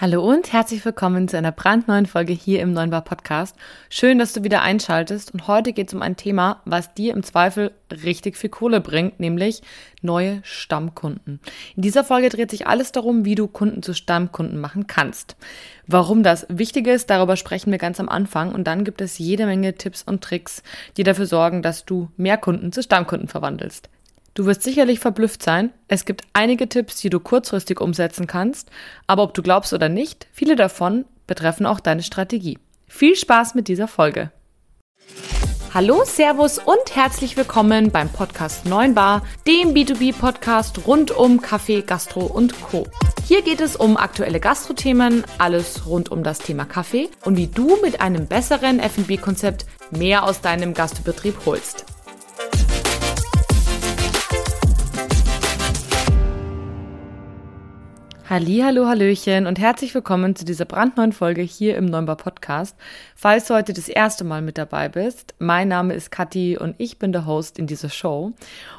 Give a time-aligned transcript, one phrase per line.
[0.00, 3.54] Hallo und herzlich willkommen zu einer brandneuen Folge hier im Neuen Bar Podcast.
[3.90, 7.22] Schön, dass du wieder einschaltest und heute geht es um ein Thema, was dir im
[7.22, 9.60] Zweifel richtig viel Kohle bringt, nämlich
[10.00, 11.38] neue Stammkunden.
[11.76, 15.36] In dieser Folge dreht sich alles darum, wie du Kunden zu Stammkunden machen kannst.
[15.86, 19.44] Warum das wichtig ist, darüber sprechen wir ganz am Anfang und dann gibt es jede
[19.44, 20.62] Menge Tipps und Tricks,
[20.96, 23.90] die dafür sorgen, dass du mehr Kunden zu Stammkunden verwandelst.
[24.34, 25.72] Du wirst sicherlich verblüfft sein.
[25.88, 28.70] Es gibt einige Tipps, die du kurzfristig umsetzen kannst,
[29.08, 32.58] aber ob du glaubst oder nicht, viele davon betreffen auch deine Strategie.
[32.86, 34.30] Viel Spaß mit dieser Folge.
[35.74, 42.26] Hallo, Servus und herzlich willkommen beim Podcast 9 Bar, dem B2B-Podcast rund um Kaffee, Gastro
[42.26, 42.86] und Co.
[43.24, 47.76] Hier geht es um aktuelle Gastrothemen, alles rund um das Thema Kaffee und wie du
[47.82, 51.84] mit einem besseren F&B-Konzept mehr aus deinem Gastbetrieb holst.
[58.32, 62.76] Hallo, Hallöchen und herzlich willkommen zu dieser brandneuen Folge hier im Neumbar Podcast.
[63.16, 67.00] Falls du heute das erste Mal mit dabei bist, mein Name ist Kathi und ich
[67.00, 68.32] bin der Host in dieser Show.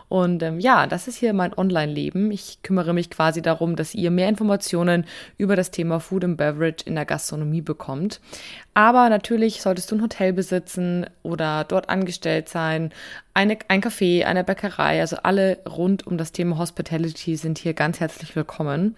[0.08, 2.32] Und ähm, ja, das ist hier mein Online-Leben.
[2.32, 5.06] Ich kümmere mich quasi darum, dass ihr mehr Informationen
[5.38, 8.22] über das Thema Food and Beverage in der Gastronomie bekommt.
[8.74, 12.94] Aber natürlich solltest du ein Hotel besitzen oder dort angestellt sein,
[13.34, 18.00] eine, ein Café, eine Bäckerei, also alle rund um das Thema Hospitality sind hier ganz
[18.00, 18.96] herzlich willkommen.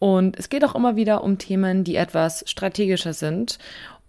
[0.00, 3.58] Und es geht auch immer wieder um Themen, die etwas strategischer sind.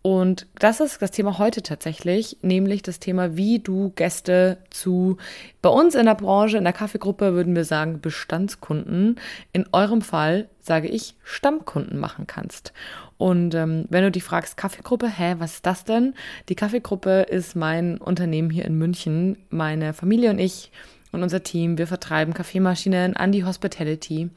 [0.01, 5.17] Und das ist das Thema heute tatsächlich, nämlich das Thema, wie du Gäste zu,
[5.61, 9.19] bei uns in der Branche, in der Kaffeegruppe würden wir sagen Bestandskunden,
[9.53, 12.73] in eurem Fall sage ich Stammkunden machen kannst.
[13.17, 16.15] Und ähm, wenn du dich fragst, Kaffeegruppe, hä, was ist das denn?
[16.49, 19.37] Die Kaffeegruppe ist mein Unternehmen hier in München.
[19.51, 20.71] Meine Familie und ich
[21.11, 24.31] und unser Team, wir vertreiben Kaffeemaschinen an die Hospitality.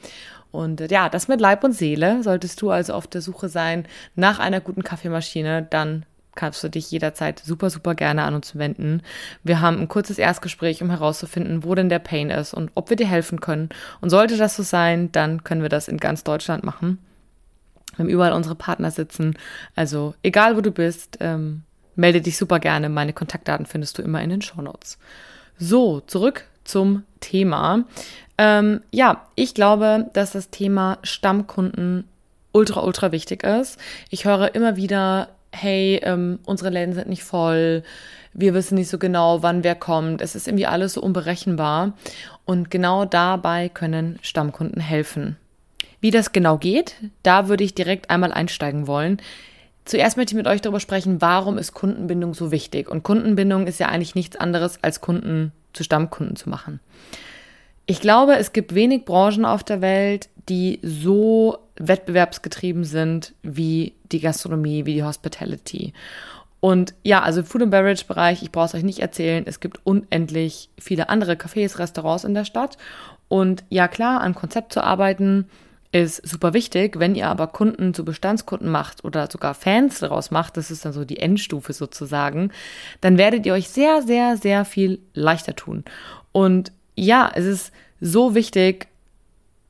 [0.55, 2.22] Und äh, ja, das mit Leib und Seele.
[2.22, 6.91] Solltest du also auf der Suche sein nach einer guten Kaffeemaschine, dann kannst du dich
[6.91, 9.02] jederzeit super, super gerne an uns wenden.
[9.42, 12.96] Wir haben ein kurzes Erstgespräch, um herauszufinden, wo denn der Pain ist und ob wir
[12.96, 13.68] dir helfen können.
[14.01, 16.98] Und sollte das so sein, dann können wir das in ganz Deutschland machen.
[17.96, 19.36] Wir haben überall unsere Partner sitzen.
[19.77, 21.62] Also egal, wo du bist, ähm,
[21.95, 22.89] melde dich super gerne.
[22.89, 24.98] Meine Kontaktdaten findest du immer in den Show Notes.
[25.56, 27.84] So, zurück zum Thema.
[28.39, 32.05] Ähm, ja, ich glaube, dass das Thema Stammkunden
[32.52, 33.78] ultra, ultra wichtig ist.
[34.11, 37.83] Ich höre immer wieder, hey, ähm, unsere Läden sind nicht voll,
[38.33, 41.92] wir wissen nicht so genau, wann wer kommt, es ist irgendwie alles so unberechenbar.
[42.44, 45.36] Und genau dabei können Stammkunden helfen.
[46.00, 49.23] Wie das genau geht, da würde ich direkt einmal einsteigen wollen.
[49.84, 52.90] Zuerst möchte ich mit euch darüber sprechen, warum ist Kundenbindung so wichtig?
[52.90, 56.80] Und Kundenbindung ist ja eigentlich nichts anderes, als Kunden zu Stammkunden zu machen.
[57.86, 64.20] Ich glaube, es gibt wenig Branchen auf der Welt, die so wettbewerbsgetrieben sind wie die
[64.20, 65.92] Gastronomie, wie die Hospitality.
[66.61, 69.80] Und ja, also Food and Beverage Bereich, ich brauche es euch nicht erzählen, es gibt
[69.84, 72.78] unendlich viele andere Cafés, Restaurants in der Stadt.
[73.28, 75.46] Und ja, klar, an Konzept zu arbeiten
[75.92, 76.98] ist super wichtig.
[76.98, 80.94] Wenn ihr aber Kunden zu Bestandskunden macht oder sogar Fans daraus macht, das ist dann
[80.94, 82.50] so die Endstufe sozusagen,
[83.02, 85.84] dann werdet ihr euch sehr, sehr, sehr viel leichter tun.
[86.33, 88.88] Und ja, es ist so wichtig,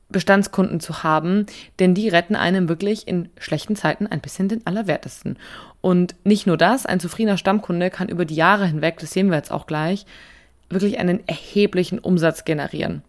[0.09, 1.45] Bestandskunden zu haben,
[1.79, 5.37] denn die retten einem wirklich in schlechten Zeiten ein bisschen den Allerwertesten.
[5.81, 9.37] Und nicht nur das, ein zufriedener Stammkunde kann über die Jahre hinweg, das sehen wir
[9.37, 10.05] jetzt auch gleich,
[10.69, 13.01] wirklich einen erheblichen Umsatz generieren.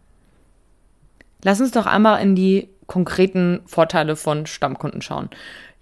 [1.45, 5.31] Lass uns doch einmal in die konkreten Vorteile von Stammkunden schauen.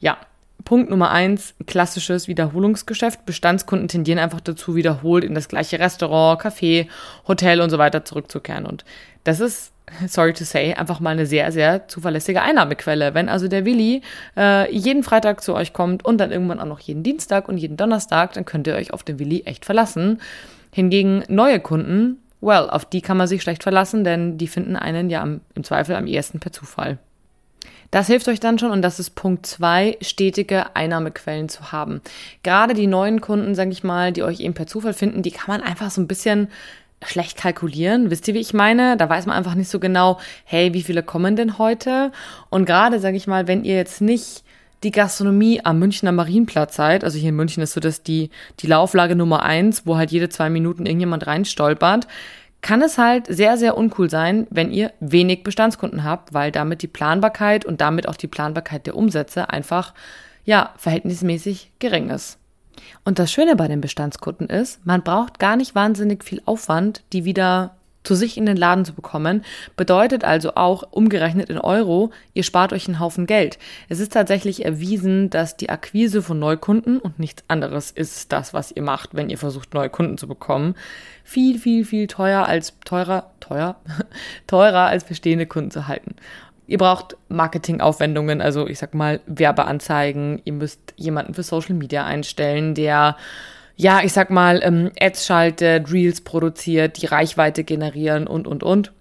[0.01, 0.19] Ja,
[0.65, 3.27] Punkt Nummer eins, klassisches Wiederholungsgeschäft.
[3.27, 6.89] Bestandskunden tendieren einfach dazu, wiederholt in das gleiche Restaurant, Café,
[7.29, 8.65] Hotel und so weiter zurückzukehren.
[8.67, 8.85] Und
[9.25, 9.73] das ist,
[10.09, 13.15] sorry to say, einfach mal eine sehr, sehr zuverlässige Einnahmequelle.
[13.15, 14.03] Wenn also der Willi
[14.37, 17.77] äh, jeden Freitag zu euch kommt und dann irgendwann auch noch jeden Dienstag und jeden
[17.77, 20.21] Donnerstag, dann könnt ihr euch auf den Willi echt verlassen.
[20.73, 25.11] Hingegen neue Kunden, well, auf die kann man sich schlecht verlassen, denn die finden einen
[25.11, 26.99] ja im Zweifel am ehesten per Zufall.
[27.95, 32.01] Das hilft euch dann schon und das ist Punkt zwei, stetige Einnahmequellen zu haben.
[32.43, 35.47] Gerade die neuen Kunden, sage ich mal, die euch eben per Zufall finden, die kann
[35.47, 36.49] man einfach so ein bisschen
[37.05, 38.11] schlecht kalkulieren.
[38.11, 38.97] Wisst ihr, wie ich meine?
[38.97, 42.11] Da weiß man einfach nicht so genau, hey, wie viele kommen denn heute?
[42.51, 44.43] Und gerade, sage ich mal, wenn ihr jetzt nicht
[44.83, 48.67] die Gastronomie am Münchner Marienplatz seid, also hier in München ist so das die, die
[48.67, 52.09] Lauflage Nummer eins, wo halt jede zwei Minuten irgendjemand reinstolpert,
[52.65, 56.89] kann es halt sehr, sehr uncool sein, wenn ihr wenig Bestandskunden habt, weil damit die
[56.89, 59.93] Planbarkeit und damit auch die Planbarkeit der Umsätze einfach,
[60.47, 62.39] ja, verhältnismäßig gering ist.
[63.05, 67.27] Und das Schöne bei den Bestandskunden ist, man braucht gar nicht wahnsinnig viel Aufwand, die
[67.27, 69.45] wieder zu sich in den Laden zu bekommen,
[69.77, 73.59] bedeutet also auch umgerechnet in Euro, ihr spart euch einen Haufen Geld.
[73.89, 78.71] Es ist tatsächlich erwiesen, dass die Akquise von Neukunden und nichts anderes ist das, was
[78.71, 80.75] ihr macht, wenn ihr versucht, neue Kunden zu bekommen,
[81.25, 83.77] viel, viel, viel teuer als teurer, teuer,
[84.47, 86.15] teurer als bestehende Kunden zu halten.
[86.67, 90.41] Ihr braucht Marketingaufwendungen, also ich sag mal Werbeanzeigen.
[90.45, 93.17] Ihr müsst jemanden für Social Media einstellen, der
[93.77, 98.93] ja, ich sag mal, ähm, Ads schaltet, Reels produziert, die Reichweite generieren und, und, und.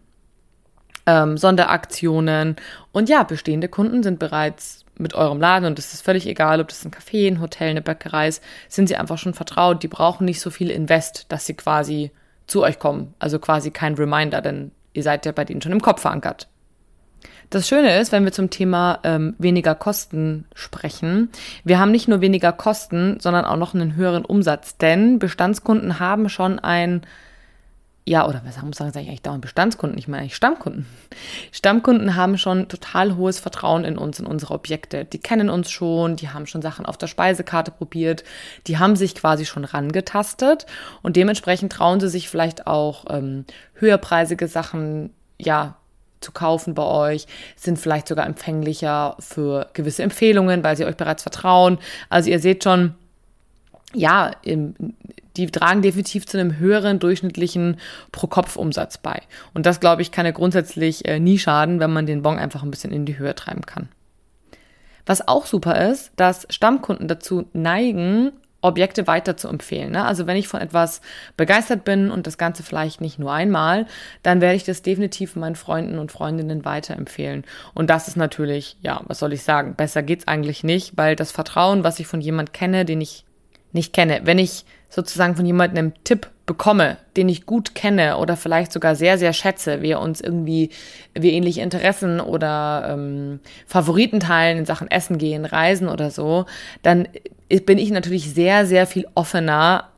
[1.05, 2.55] Ähm, Sonderaktionen.
[2.91, 6.67] Und ja, bestehende Kunden sind bereits mit eurem Laden und es ist völlig egal, ob
[6.67, 9.83] das ein Café, ein Hotel, eine Bäckerei ist, sind sie einfach schon vertraut.
[9.83, 12.11] Die brauchen nicht so viel Invest, dass sie quasi
[12.47, 13.13] zu euch kommen.
[13.19, 16.47] Also quasi kein Reminder, denn ihr seid ja bei denen schon im Kopf verankert.
[17.53, 21.29] Das Schöne ist, wenn wir zum Thema ähm, weniger Kosten sprechen,
[21.63, 26.29] wir haben nicht nur weniger Kosten, sondern auch noch einen höheren Umsatz, denn Bestandskunden haben
[26.29, 27.01] schon ein
[28.05, 30.87] ja, oder was muss sagen, sage ich eigentlich dauernd Bestandskunden, ich meine eigentlich Stammkunden.
[31.51, 35.05] Stammkunden haben schon total hohes Vertrauen in uns, in unsere Objekte.
[35.05, 38.23] Die kennen uns schon, die haben schon Sachen auf der Speisekarte probiert,
[38.65, 40.65] die haben sich quasi schon rangetastet
[41.03, 43.45] und dementsprechend trauen sie sich vielleicht auch ähm,
[43.75, 45.77] höherpreisige Sachen, ja,
[46.23, 51.23] zu kaufen bei euch, sind vielleicht sogar empfänglicher für gewisse Empfehlungen, weil sie euch bereits
[51.23, 51.77] vertrauen.
[52.09, 52.95] Also ihr seht schon,
[53.93, 57.77] ja, die tragen definitiv zu einem höheren durchschnittlichen
[58.11, 59.21] Pro-Kopf-Umsatz bei.
[59.53, 62.63] Und das, glaube ich, kann ja grundsätzlich äh, nie schaden, wenn man den Bon einfach
[62.63, 63.89] ein bisschen in die Höhe treiben kann.
[65.05, 68.31] Was auch super ist, dass Stammkunden dazu neigen,
[68.63, 69.91] Objekte weiter zu empfehlen.
[69.91, 70.05] Ne?
[70.05, 71.01] Also wenn ich von etwas
[71.37, 73.85] begeistert bin und das Ganze vielleicht nicht nur einmal,
[74.23, 77.43] dann werde ich das definitiv meinen Freunden und Freundinnen weiterempfehlen.
[77.73, 81.31] Und das ist natürlich, ja, was soll ich sagen, besser geht's eigentlich nicht, weil das
[81.31, 83.25] Vertrauen, was ich von jemand kenne, den ich
[83.73, 88.35] nicht kenne, wenn ich sozusagen von jemandem einen Tipp bekomme, den ich gut kenne oder
[88.35, 90.69] vielleicht sogar sehr, sehr schätze, wir uns irgendwie,
[91.13, 96.45] wir ähnliche Interessen oder ähm, Favoriten teilen in Sachen Essen gehen, Reisen oder so,
[96.81, 97.07] dann
[97.65, 99.89] bin ich natürlich sehr, sehr viel offener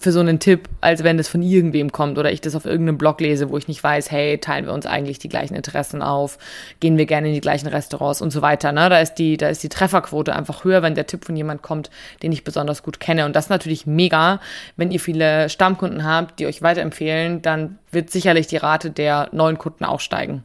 [0.00, 2.96] für so einen Tipp, als wenn das von irgendwem kommt oder ich das auf irgendeinem
[2.96, 6.38] Blog lese, wo ich nicht weiß, hey, teilen wir uns eigentlich die gleichen Interessen auf,
[6.80, 8.72] gehen wir gerne in die gleichen Restaurants und so weiter.
[8.72, 8.88] Ne?
[8.88, 11.90] Da ist die, da ist die Trefferquote einfach höher, wenn der Tipp von jemand kommt,
[12.22, 13.26] den ich besonders gut kenne.
[13.26, 14.40] Und das ist natürlich mega,
[14.76, 19.58] wenn ihr viele Stammkunden habt, die euch weiterempfehlen, dann wird sicherlich die Rate der neuen
[19.58, 20.44] Kunden auch steigen.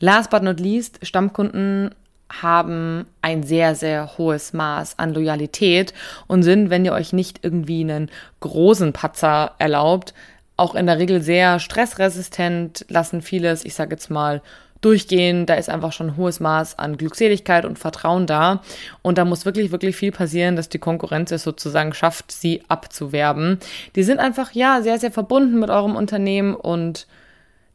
[0.00, 1.90] Last but not least, Stammkunden
[2.28, 5.94] haben ein sehr, sehr hohes Maß an Loyalität
[6.26, 10.14] und sind, wenn ihr euch nicht irgendwie einen großen Patzer erlaubt,
[10.56, 14.42] auch in der Regel sehr stressresistent, lassen vieles, ich sage jetzt mal,
[14.80, 15.46] durchgehen.
[15.46, 18.62] Da ist einfach schon ein hohes Maß an Glückseligkeit und Vertrauen da.
[19.02, 23.58] Und da muss wirklich, wirklich viel passieren, dass die Konkurrenz es sozusagen schafft, sie abzuwerben.
[23.96, 27.06] Die sind einfach, ja, sehr, sehr verbunden mit eurem Unternehmen und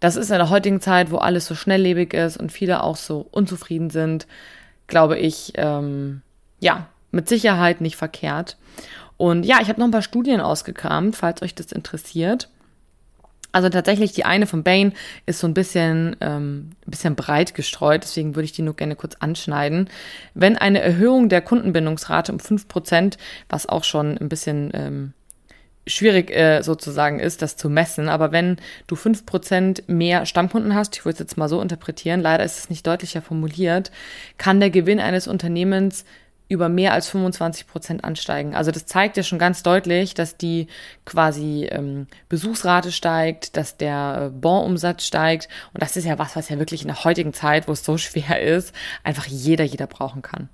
[0.01, 3.27] das ist in der heutigen Zeit, wo alles so schnelllebig ist und viele auch so
[3.31, 4.27] unzufrieden sind,
[4.88, 6.21] glaube ich, ähm,
[6.59, 8.57] ja, mit Sicherheit nicht verkehrt.
[9.18, 12.50] Und ja, ich habe noch ein paar Studien ausgekramt, falls euch das interessiert.
[13.51, 14.94] Also tatsächlich, die eine von Bain
[15.27, 18.95] ist so ein bisschen, ähm, ein bisschen breit gestreut, deswegen würde ich die nur gerne
[18.95, 19.88] kurz anschneiden.
[20.33, 23.18] Wenn eine Erhöhung der Kundenbindungsrate um 5%,
[23.50, 25.13] was auch schon ein bisschen ähm,
[25.91, 28.09] schwierig äh, sozusagen ist, das zu messen.
[28.09, 28.57] Aber wenn
[28.88, 32.57] du fünf Prozent mehr Stammkunden hast, ich würde es jetzt mal so interpretieren, leider ist
[32.57, 33.91] es nicht deutlicher formuliert,
[34.38, 36.05] kann der Gewinn eines Unternehmens
[36.51, 38.55] über mehr als 25 Prozent ansteigen.
[38.55, 40.67] Also das zeigt ja schon ganz deutlich, dass die
[41.05, 45.48] quasi ähm, Besuchsrate steigt, dass der äh, Bonumsatz steigt.
[45.74, 47.98] Und das ist ja was, was ja wirklich in der heutigen Zeit, wo es so
[47.98, 50.50] schwer ist, einfach jeder, jeder brauchen kann.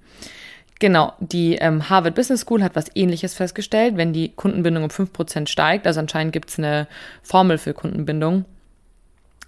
[0.80, 5.48] Genau, die ähm, Harvard Business School hat was ähnliches festgestellt, wenn die Kundenbindung um 5%
[5.48, 6.88] steigt, also anscheinend gibt es eine
[7.24, 8.46] Formel für Kundenbindung,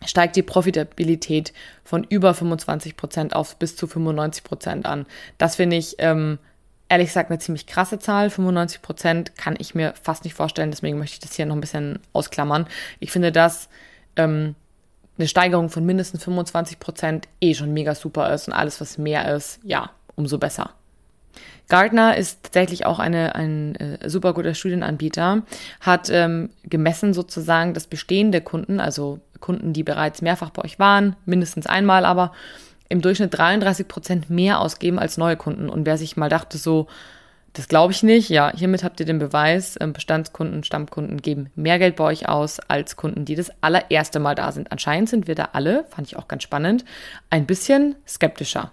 [0.05, 5.05] steigt die Profitabilität von über 25% auf bis zu 95% an.
[5.37, 6.39] Das finde ich ähm,
[6.87, 8.29] ehrlich gesagt eine ziemlich krasse Zahl.
[8.29, 11.99] 95% kann ich mir fast nicht vorstellen, deswegen möchte ich das hier noch ein bisschen
[12.11, 12.65] ausklammern.
[12.99, 13.69] Ich finde, dass
[14.15, 14.55] ähm,
[15.19, 19.59] eine Steigerung von mindestens 25% eh schon mega super ist und alles, was mehr ist,
[19.63, 20.71] ja, umso besser.
[21.69, 25.43] Gartner ist tatsächlich auch eine, ein äh, super guter Studienanbieter,
[25.79, 31.15] hat ähm, gemessen sozusagen, dass bestehende Kunden, also Kunden, die bereits mehrfach bei euch waren,
[31.25, 32.33] mindestens einmal aber,
[32.89, 35.69] im Durchschnitt 33 Prozent mehr ausgeben als neue Kunden.
[35.69, 36.87] Und wer sich mal dachte, so,
[37.53, 41.79] das glaube ich nicht, ja, hiermit habt ihr den Beweis, ähm, Bestandskunden, Stammkunden geben mehr
[41.79, 44.71] Geld bei euch aus als Kunden, die das allererste Mal da sind.
[44.71, 46.83] Anscheinend sind wir da alle, fand ich auch ganz spannend,
[47.29, 48.71] ein bisschen skeptischer.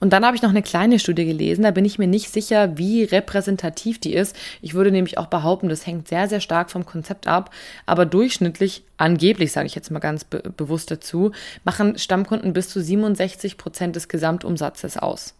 [0.00, 2.78] Und dann habe ich noch eine kleine Studie gelesen, da bin ich mir nicht sicher,
[2.78, 4.36] wie repräsentativ die ist.
[4.62, 7.50] Ich würde nämlich auch behaupten, das hängt sehr, sehr stark vom Konzept ab,
[7.84, 11.32] aber durchschnittlich, angeblich sage ich jetzt mal ganz be bewusst dazu,
[11.64, 15.34] machen Stammkunden bis zu 67 Prozent des Gesamtumsatzes aus.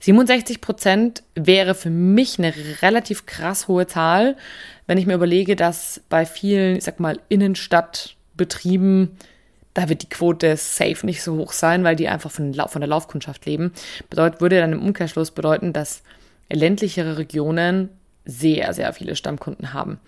[0.00, 4.36] 67 Prozent wäre für mich eine relativ krass hohe Zahl,
[4.86, 9.16] wenn ich mir überlege, dass bei vielen, ich sag mal, Innenstadtbetrieben
[9.74, 12.88] da wird die Quote safe nicht so hoch sein, weil die einfach von, von der
[12.88, 13.72] Laufkundschaft leben.
[14.08, 16.02] Bedeutet, würde dann im Umkehrschluss bedeuten, dass
[16.50, 17.90] ländlichere Regionen
[18.24, 19.98] sehr, sehr viele Stammkunden haben.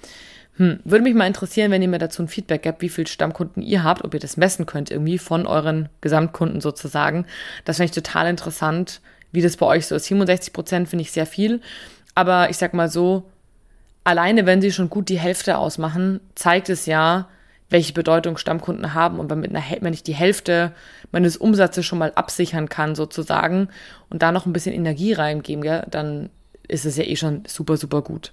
[0.56, 3.62] Hm, würde mich mal interessieren, wenn ihr mir dazu ein Feedback gebt, wie viele Stammkunden
[3.62, 7.26] ihr habt, ob ihr das messen könnt, irgendwie von euren Gesamtkunden sozusagen.
[7.64, 9.00] Das finde ich total interessant,
[9.32, 10.06] wie das bei euch so ist.
[10.06, 11.60] 67 Prozent finde ich sehr viel,
[12.14, 13.24] aber ich sag mal so,
[14.04, 17.28] alleine wenn sie schon gut die Hälfte ausmachen, zeigt es ja,
[17.70, 19.18] welche Bedeutung Stammkunden haben.
[19.18, 20.72] Und wenn, mit einer, wenn ich die Hälfte
[21.12, 23.68] meines Umsatzes schon mal absichern kann, sozusagen,
[24.08, 26.30] und da noch ein bisschen Energie reingeben, gell, dann
[26.68, 28.32] ist es ja eh schon super, super gut.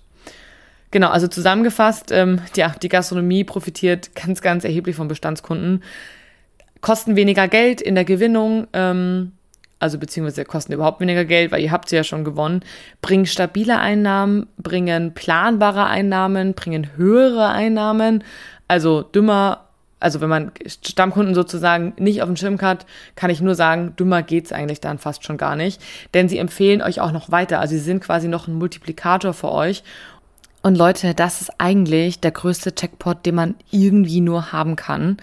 [0.92, 5.84] Genau, also zusammengefasst, ähm, ja, die Gastronomie profitiert ganz, ganz erheblich von Bestandskunden.
[6.82, 9.32] Kosten weniger Geld in der Gewinnung, ähm,
[9.80, 12.62] also beziehungsweise kosten überhaupt weniger Geld, weil ihr habt sie ja schon gewonnen,
[13.02, 18.24] bringen stabile Einnahmen, bringen planbare Einnahmen, bringen höhere Einnahmen,
[18.74, 19.66] also dümmer,
[20.00, 24.24] also wenn man Stammkunden sozusagen nicht auf dem Schirm hat, kann ich nur sagen, dümmer
[24.24, 25.80] geht's eigentlich dann fast schon gar nicht.
[26.16, 27.60] Denn sie empfehlen euch auch noch weiter.
[27.60, 29.84] Also sie sind quasi noch ein Multiplikator für euch.
[30.64, 35.18] Und Leute, das ist eigentlich der größte Checkpot, den man irgendwie nur haben kann.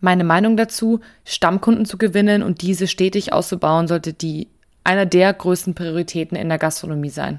[0.00, 4.48] Meine Meinung dazu, Stammkunden zu gewinnen und diese stetig auszubauen, sollte die
[4.82, 7.38] einer der größten Prioritäten in der Gastronomie sein.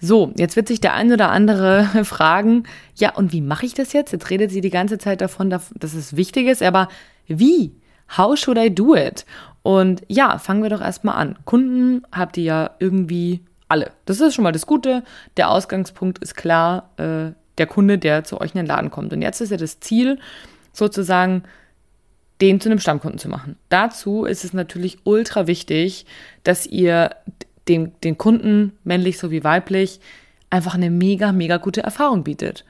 [0.00, 2.64] So, jetzt wird sich der ein oder andere fragen,
[2.94, 4.12] ja, und wie mache ich das jetzt?
[4.12, 6.88] Jetzt redet sie die ganze Zeit davon, dass es wichtig ist, aber
[7.26, 7.72] wie?
[8.16, 9.26] How should I do it?
[9.62, 11.36] Und ja, fangen wir doch erstmal an.
[11.44, 13.90] Kunden habt ihr ja irgendwie alle.
[14.06, 15.02] Das ist schon mal das Gute.
[15.36, 19.12] Der Ausgangspunkt ist klar, äh, der Kunde, der zu euch in den Laden kommt.
[19.12, 20.18] Und jetzt ist ja das Ziel,
[20.72, 21.42] sozusagen
[22.40, 23.56] den zu einem Stammkunden zu machen.
[23.68, 26.06] Dazu ist es natürlich ultra wichtig,
[26.44, 27.10] dass ihr
[27.68, 30.00] den, den Kunden, männlich sowie weiblich,
[30.50, 32.64] einfach eine mega, mega gute Erfahrung bietet.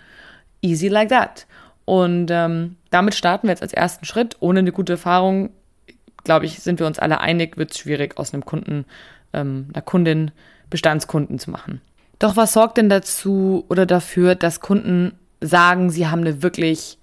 [0.62, 1.46] Easy like that.
[1.84, 4.36] Und ähm, damit starten wir jetzt als ersten Schritt.
[4.40, 5.50] Ohne eine gute Erfahrung,
[6.24, 8.84] glaube ich, sind wir uns alle einig, wird es schwierig, aus einem Kunden,
[9.32, 10.30] ähm, einer Kundin
[10.68, 11.80] Bestandskunden zu machen.
[12.18, 16.97] Doch was sorgt denn dazu oder dafür, dass Kunden sagen, sie haben eine wirklich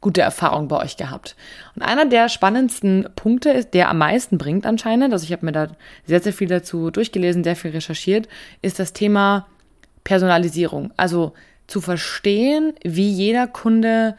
[0.00, 1.36] gute Erfahrung bei euch gehabt.
[1.74, 5.52] Und einer der spannendsten Punkte ist, der am meisten bringt anscheinend, also ich habe mir
[5.52, 5.68] da
[6.06, 8.28] sehr, sehr viel dazu durchgelesen, sehr viel recherchiert,
[8.62, 9.46] ist das Thema
[10.04, 10.92] Personalisierung.
[10.96, 11.32] Also
[11.66, 14.16] zu verstehen, wie jeder Kunde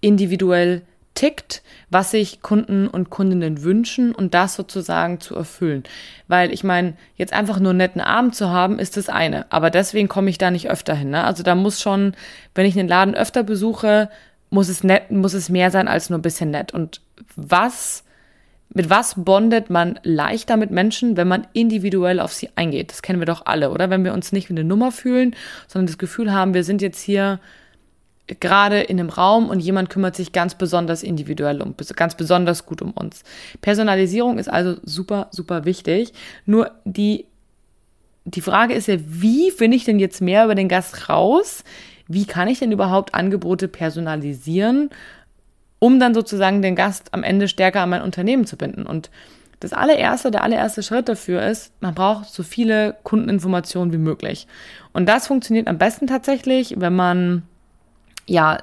[0.00, 0.82] individuell
[1.14, 5.82] tickt, was sich Kunden und Kundinnen wünschen und das sozusagen zu erfüllen.
[6.28, 9.50] Weil ich meine, jetzt einfach nur einen netten Abend zu haben, ist das eine.
[9.50, 11.10] Aber deswegen komme ich da nicht öfter hin.
[11.10, 11.24] Ne?
[11.24, 12.14] Also da muss schon,
[12.54, 14.10] wenn ich einen Laden öfter besuche,
[14.50, 16.72] muss es nett, muss es mehr sein als nur ein bisschen nett.
[16.72, 17.00] Und
[17.36, 18.04] was,
[18.72, 22.90] mit was bondet man leichter mit Menschen, wenn man individuell auf sie eingeht?
[22.90, 23.90] Das kennen wir doch alle, oder?
[23.90, 25.34] Wenn wir uns nicht wie eine Nummer fühlen,
[25.66, 27.40] sondern das Gefühl haben, wir sind jetzt hier
[28.40, 32.82] gerade in einem Raum und jemand kümmert sich ganz besonders individuell um, ganz besonders gut
[32.82, 33.22] um uns.
[33.60, 36.12] Personalisierung ist also super, super wichtig.
[36.44, 37.24] Nur die,
[38.24, 41.64] die Frage ist ja, wie finde ich denn jetzt mehr über den Gast raus?
[42.08, 44.90] Wie kann ich denn überhaupt Angebote personalisieren,
[45.78, 48.84] um dann sozusagen den Gast am Ende stärker an mein Unternehmen zu binden.
[48.84, 49.10] Und
[49.60, 54.46] das allererste, der allererste Schritt dafür ist, man braucht so viele Kundeninformationen wie möglich.
[54.92, 57.42] Und das funktioniert am besten tatsächlich, wenn man
[58.28, 58.58] ja,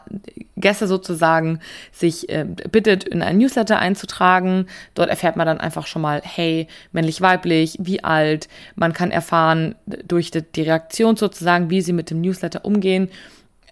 [0.58, 1.60] Gäste sozusagen
[1.92, 4.68] sich äh, bittet, in ein Newsletter einzutragen.
[4.94, 8.48] Dort erfährt man dann einfach schon mal, hey, männlich, weiblich, wie alt.
[8.76, 9.74] Man kann erfahren
[10.08, 13.10] durch die, die Reaktion sozusagen, wie sie mit dem Newsletter umgehen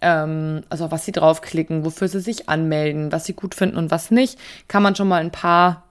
[0.04, 4.12] ähm, also was sie draufklicken, wofür sie sich anmelden, was sie gut finden und was
[4.12, 5.84] nicht, kann man schon mal ein paar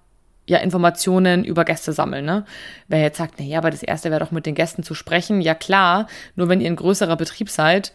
[0.46, 2.24] ja, Informationen über Gäste sammeln.
[2.24, 2.44] Ne?
[2.88, 5.54] Wer jetzt sagt, naja, aber das erste wäre doch mit den Gästen zu sprechen, ja
[5.54, 7.92] klar, nur wenn ihr ein größerer Betrieb seid,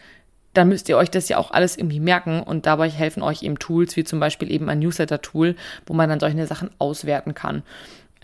[0.54, 3.60] dann müsst ihr euch das ja auch alles irgendwie merken und dabei helfen euch eben
[3.60, 5.56] Tools, wie zum Beispiel eben ein Newsletter-Tool,
[5.86, 7.62] wo man dann solche Sachen auswerten kann.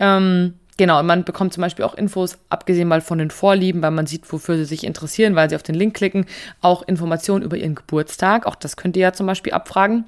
[0.00, 4.06] Ähm, Genau, man bekommt zum Beispiel auch Infos, abgesehen mal von den Vorlieben, weil man
[4.06, 6.26] sieht, wofür sie sich interessieren, weil sie auf den Link klicken,
[6.60, 8.46] auch Informationen über ihren Geburtstag.
[8.46, 10.04] Auch das könnt ihr ja zum Beispiel abfragen.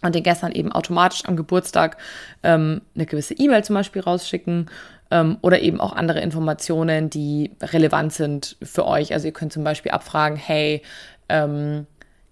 [0.00, 1.96] Und den gestern eben automatisch am Geburtstag
[2.42, 4.68] ähm, eine gewisse E-Mail zum Beispiel rausschicken
[5.12, 9.12] ähm, oder eben auch andere Informationen, die relevant sind für euch.
[9.12, 10.82] Also ihr könnt zum Beispiel abfragen, hey,
[11.28, 11.86] ähm,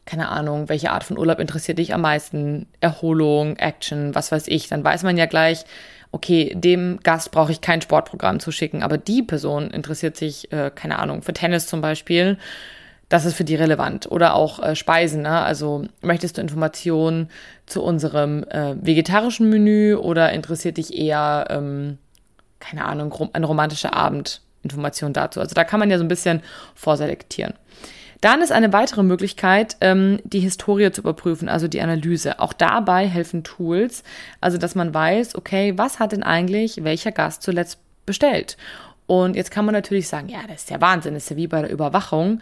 [0.04, 2.66] keine Ahnung, welche Art von Urlaub interessiert dich am meisten?
[2.80, 4.66] Erholung, Action, was weiß ich.
[4.66, 5.64] Dann weiß man ja gleich,
[6.12, 10.70] okay, dem Gast brauche ich kein Sportprogramm zu schicken, aber die Person interessiert sich, äh,
[10.74, 12.38] keine Ahnung, für Tennis zum Beispiel.
[13.08, 14.10] Das ist für die relevant.
[14.10, 15.22] Oder auch äh, Speisen.
[15.22, 15.40] Ne?
[15.40, 17.28] Also möchtest du Informationen
[17.66, 21.98] zu unserem äh, vegetarischen Menü oder interessiert dich eher, ähm,
[22.60, 24.42] keine Ahnung, rom ein romantischer Abend?
[24.62, 25.40] Informationen dazu.
[25.40, 26.42] Also da kann man ja so ein bisschen
[26.74, 27.54] vorselektieren.
[28.20, 32.38] Dann ist eine weitere Möglichkeit, ähm, die Historie zu überprüfen, also die Analyse.
[32.38, 34.02] Auch dabei helfen Tools,
[34.40, 38.56] also dass man weiß, okay, was hat denn eigentlich welcher Gast zuletzt bestellt?
[39.06, 41.48] Und jetzt kann man natürlich sagen, ja, das ist ja Wahnsinn, das ist ja wie
[41.48, 42.40] bei der Überwachung.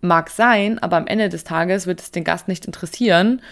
[0.00, 3.42] Mag sein, aber am Ende des Tages wird es den Gast nicht interessieren,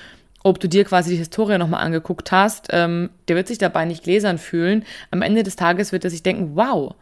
[0.43, 2.69] ob du dir quasi die Historie nochmal angeguckt hast.
[2.71, 4.85] Ähm, der wird sich dabei nicht gläsern fühlen.
[5.11, 6.95] Am Ende des Tages wird er sich denken, wow,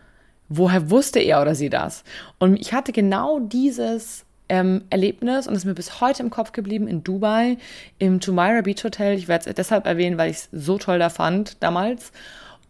[0.49, 2.04] woher wusste er oder sie das?
[2.38, 6.87] Und ich hatte genau dieses ähm, Erlebnis und ist mir bis heute im Kopf geblieben
[6.87, 7.58] in Dubai
[7.99, 9.18] im Jumeirah Beach Hotel.
[9.18, 12.12] Ich werde es deshalb erwähnen, weil ich es so toll da fand damals.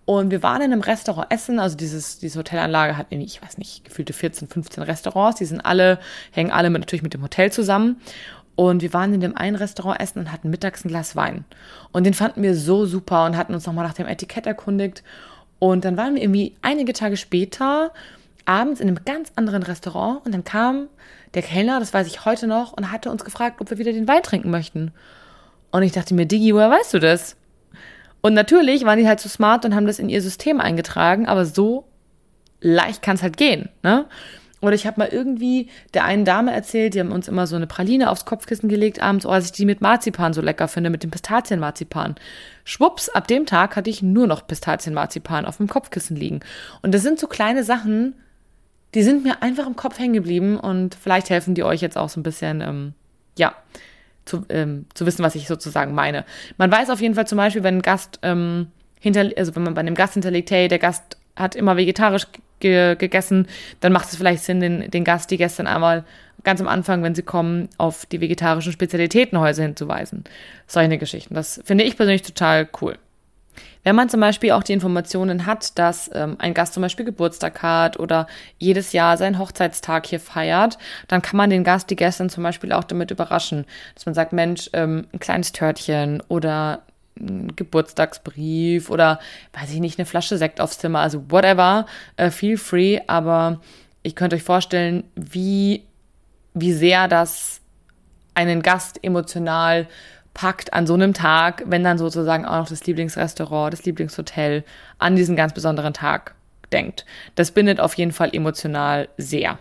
[0.07, 3.59] Und wir waren in einem Restaurant essen, also dieses, diese Hotelanlage hat irgendwie, ich weiß
[3.59, 5.99] nicht, gefühlte 14, 15 Restaurants, die sind alle,
[6.31, 8.01] hängen alle mit, natürlich mit dem Hotel zusammen.
[8.57, 11.45] Und wir waren in dem einen Restaurant essen und hatten mittags ein Glas Wein.
[11.93, 15.03] Und den fanden wir so super und hatten uns nochmal nach dem Etikett erkundigt.
[15.59, 17.93] Und dann waren wir irgendwie einige Tage später
[18.47, 20.89] abends in einem ganz anderen Restaurant und dann kam
[21.35, 24.09] der Kellner, das weiß ich heute noch, und hatte uns gefragt, ob wir wieder den
[24.09, 24.93] Wein trinken möchten.
[25.71, 27.37] Und ich dachte mir, Digi, woher weißt du das?
[28.21, 31.45] Und natürlich waren die halt so smart und haben das in ihr System eingetragen, aber
[31.45, 31.85] so
[32.61, 34.07] leicht kann es halt gehen, ne?
[34.65, 37.67] Oder ich habe mal irgendwie der einen Dame erzählt, die haben uns immer so eine
[37.67, 41.03] Praline aufs Kopfkissen gelegt abends, oh, als ich die mit Marzipan so lecker finde, mit
[41.03, 42.15] dem Pistazienmarzipan.
[42.65, 46.41] Schwupps, ab dem Tag hatte ich nur noch Pistazienmarzipan auf dem Kopfkissen liegen.
[46.81, 48.15] Und das sind so kleine Sachen,
[48.95, 52.09] die sind mir einfach im Kopf hängen geblieben und vielleicht helfen die euch jetzt auch
[52.09, 52.95] so ein bisschen, ähm,
[53.37, 53.55] ja,
[54.25, 56.25] zu, ähm, zu wissen, was ich sozusagen meine.
[56.57, 58.69] Man weiß auf jeden Fall zum Beispiel, wenn ein Gast ähm,
[59.01, 62.27] hinter, also wenn man bei einem Gast hinterlegt, hey, der Gast hat immer vegetarisch
[62.61, 63.49] ge gegessen,
[63.81, 66.05] dann macht es vielleicht Sinn, den, den Gast, die gestern einmal
[66.45, 70.25] ganz am Anfang, wenn sie kommen, auf die vegetarischen Spezialitätenhäuser hinzuweisen.
[70.67, 71.35] Solche Geschichten.
[71.35, 72.97] Das finde ich persönlich total cool.
[73.83, 77.63] Wenn man zum Beispiel auch die Informationen hat, dass ähm, ein Gast zum Beispiel Geburtstag
[77.63, 78.27] hat oder
[78.59, 82.73] jedes Jahr seinen Hochzeitstag hier feiert, dann kann man den Gast, die Gästin zum Beispiel
[82.73, 86.83] auch damit überraschen, dass man sagt, Mensch, ähm, ein kleines Törtchen oder
[87.19, 89.21] ein Geburtstagsbrief oder
[89.53, 91.87] weiß ich nicht, eine Flasche Sekt aufs Zimmer, also whatever,
[92.17, 93.61] äh, feel free, aber
[94.03, 95.85] ich könnte euch vorstellen, wie,
[96.55, 97.61] wie sehr das
[98.35, 99.87] einen Gast emotional
[100.35, 104.65] packt an so einem Tag, wenn dann sozusagen auch noch das Lieblingsrestaurant, das Lieblingshotel
[104.99, 106.35] an diesen ganz besonderen Tag
[106.73, 107.07] denkt.
[107.37, 109.59] Das bindet auf jeden Fall emotional sehr.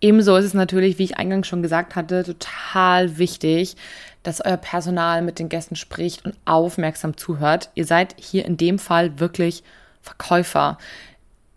[0.00, 3.76] Ebenso ist es natürlich, wie ich eingangs schon gesagt hatte, total wichtig,
[4.22, 7.70] dass euer Personal mit den Gästen spricht und aufmerksam zuhört.
[7.74, 9.62] Ihr seid hier in dem Fall wirklich
[10.00, 10.78] Verkäufer.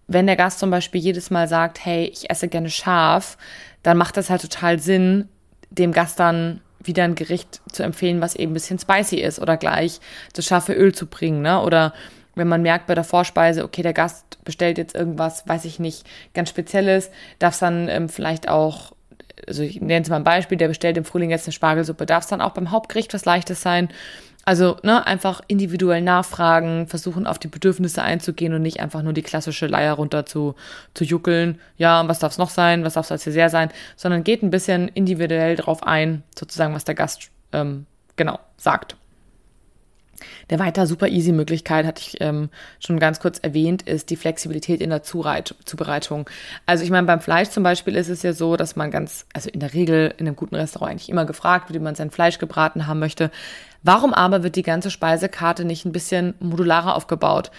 [0.07, 3.37] Wenn der Gast zum Beispiel jedes Mal sagt, hey, ich esse gerne scharf,
[3.81, 5.27] dann macht das halt total Sinn,
[5.71, 9.57] dem Gast dann wieder ein Gericht zu empfehlen, was eben ein bisschen spicy ist oder
[9.57, 9.99] gleich
[10.33, 11.61] das scharfe Öl zu bringen, ne?
[11.61, 11.93] Oder
[12.35, 16.05] wenn man merkt bei der Vorspeise, okay, der Gast bestellt jetzt irgendwas, weiß ich nicht,
[16.33, 18.93] ganz Spezielles, darf es dann ähm, vielleicht auch,
[19.47, 22.23] also ich nenne es mal ein Beispiel, der bestellt im Frühling jetzt eine Spargelsuppe, darf
[22.23, 23.89] es dann auch beim Hauptgericht was Leichtes sein?
[24.47, 29.23] Also ne, einfach individuell nachfragen, versuchen auf die Bedürfnisse einzugehen und nicht einfach nur die
[29.23, 30.53] klassische Leier runter zu,
[30.93, 31.59] zu juckeln.
[31.77, 34.51] Ja, was darf es noch sein, was darf es als Dessert sein, sondern geht ein
[34.51, 38.95] bisschen individuell drauf ein, sozusagen, was der Gast ähm, genau sagt.
[40.49, 42.49] Der weiter super easy Möglichkeit, hatte ich ähm,
[42.79, 46.29] schon ganz kurz erwähnt, ist die Flexibilität in der Zureit Zubereitung.
[46.65, 49.49] Also ich meine, beim Fleisch zum Beispiel ist es ja so, dass man ganz, also
[49.49, 52.37] in der Regel in einem guten Restaurant eigentlich immer gefragt wird, wie man sein Fleisch
[52.37, 53.31] gebraten haben möchte.
[53.83, 57.51] Warum aber wird die ganze Speisekarte nicht ein bisschen modularer aufgebaut?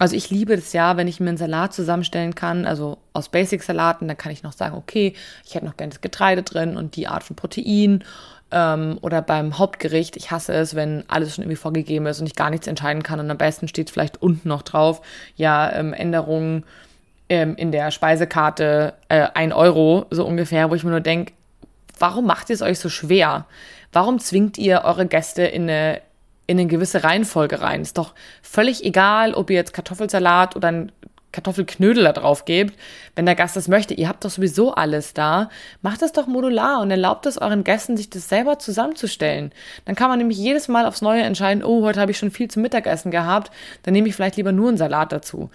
[0.00, 4.08] Also ich liebe das ja, wenn ich mir einen Salat zusammenstellen kann, also aus Basic-Salaten,
[4.08, 5.12] dann kann ich noch sagen, okay,
[5.44, 8.02] ich hätte noch gerne das Getreide drin und die Art von Protein
[8.50, 12.36] ähm, oder beim Hauptgericht, ich hasse es, wenn alles schon irgendwie vorgegeben ist und ich
[12.36, 15.02] gar nichts entscheiden kann und am besten steht vielleicht unten noch drauf,
[15.36, 16.64] ja, ähm, Änderungen
[17.28, 21.32] ähm, in der Speisekarte äh, ein Euro, so ungefähr, wo ich mir nur denke,
[21.98, 23.46] warum macht ihr es euch so schwer?
[23.92, 26.00] Warum zwingt ihr eure Gäste in eine,
[26.46, 27.82] in eine gewisse Reihenfolge rein?
[27.82, 30.92] Ist doch völlig egal, ob ihr jetzt Kartoffelsalat oder ein
[31.32, 32.78] Kartoffelknödel da drauf gebt,
[33.14, 33.94] wenn der Gast das möchte.
[33.94, 35.48] Ihr habt doch sowieso alles da.
[35.82, 39.52] Macht es doch modular und erlaubt es euren Gästen, sich das selber zusammenzustellen.
[39.84, 42.48] Dann kann man nämlich jedes Mal aufs Neue entscheiden, oh, heute habe ich schon viel
[42.48, 43.50] zum Mittagessen gehabt,
[43.82, 45.50] dann nehme ich vielleicht lieber nur einen Salat dazu.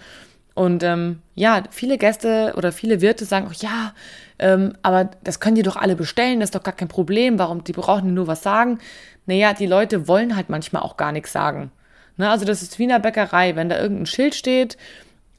[0.54, 3.92] Und ähm, ja, viele Gäste oder viele Wirte sagen auch, ja,
[4.38, 7.62] ähm, aber das können die doch alle bestellen, das ist doch gar kein Problem, warum,
[7.62, 8.78] die brauchen nur was sagen.
[9.26, 11.70] Naja, die Leute wollen halt manchmal auch gar nichts sagen.
[12.16, 12.30] Ne?
[12.30, 14.78] Also das ist wie in der Bäckerei, wenn da irgendein Schild steht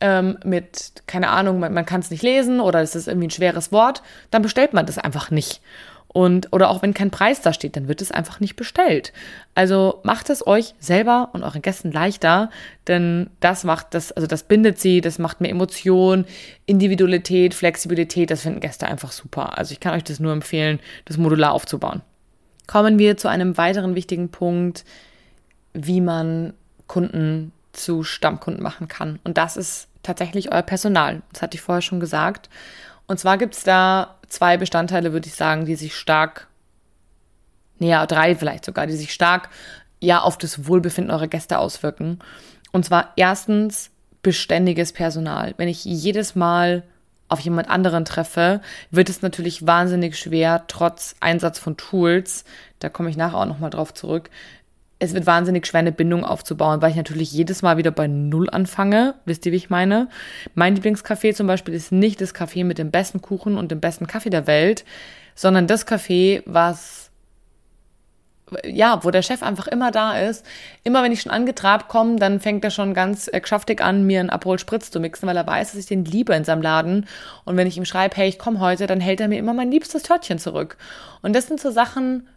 [0.02, 3.32] ähm, mit, keine Ahnung, man, man kann es nicht lesen oder es ist irgendwie ein
[3.32, 5.62] schweres Wort, dann bestellt man das einfach nicht.
[6.18, 9.14] Und, oder auch wenn kein Preis da steht, dann wird es einfach nicht bestellt.
[9.54, 12.50] Also macht es euch selber und euren Gästen leichter,
[12.88, 16.26] denn das macht das, also das bindet sie, das macht mehr Emotion,
[16.66, 19.58] Individualität, Flexibilität, das finden Gäste einfach super.
[19.58, 22.02] Also ich kann euch das nur empfehlen, das modular aufzubauen.
[22.66, 24.86] Kommen wir zu einem weiteren wichtigen Punkt,
[25.74, 26.54] wie man
[26.88, 29.20] Kunden zu Stammkunden machen kann.
[29.24, 31.22] Und das ist tatsächlich euer Personal.
[31.34, 32.50] Das hatte ich vorher schon gesagt.
[33.08, 36.48] Und zwar gibt es da zwei Bestandteile, würde ich sagen, die sich stark,
[37.80, 39.50] näher drei vielleicht sogar, die sich stark
[40.00, 42.20] ja auf das Wohlbefinden eurer Gäste auswirken.
[42.72, 45.54] Und zwar erstens beständiges Personal.
[45.58, 46.84] Wenn ich jedes Mal
[47.30, 48.62] auf jemand anderen treffe,
[48.92, 52.46] wird es natürlich wahnsinnig schwer, trotz Einsatz von Tools,
[52.80, 54.30] da komme ich nachher auch nochmal drauf zurück,
[55.00, 58.50] es wird wahnsinnig schwer, eine Bindung aufzubauen, weil ich natürlich jedes Mal wieder bei Null
[58.50, 59.14] anfange.
[59.26, 60.10] Wisst ihr, wie ich meine?
[60.56, 64.08] Mein Lieblingscafé zum Beispiel ist nicht das Café mit dem besten Kuchen und dem besten
[64.08, 64.86] Kaffee der Welt,
[65.36, 67.12] sondern das Café, was,
[68.66, 70.44] ja, wo der Chef einfach immer da ist.
[70.84, 74.20] Immer wenn ich schon angetrabt komme, dann fängt er schon ganz äh, geschäftig an, mir
[74.20, 77.06] einen Aperol Spritz zu mixen, weil er weiß, dass ich den liebe in seinem Laden.
[77.46, 79.70] Und wenn ich ihm schreibe, hey, ich komme heute, dann hält er mir immer mein
[79.70, 80.78] liebstes Törtchen zurück.
[81.22, 82.28] Und das sind so Sachen,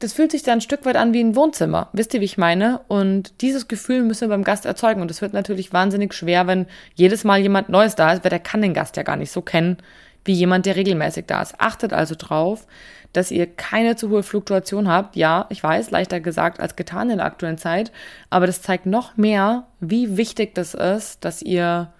[0.00, 1.88] das fühlt sich dann ein Stück weit an wie ein Wohnzimmer.
[1.92, 2.80] Wisst ihr, wie ich meine?
[2.88, 5.00] Und dieses Gefühl müssen wir beim Gast erzeugen.
[5.00, 8.40] Und es wird natürlich wahnsinnig schwer, wenn jedes Mal jemand Neues da ist, weil der
[8.40, 9.78] kann den Gast ja gar nicht so kennen
[10.24, 11.54] wie jemand, der regelmäßig da ist.
[11.58, 12.66] Achtet also drauf,
[13.12, 15.16] dass ihr keine zu hohe Fluktuation habt.
[15.16, 17.92] Ja, ich weiß, leichter gesagt als getan in der aktuellen Zeit,
[18.30, 21.92] aber das zeigt noch mehr, wie wichtig das ist, dass ihr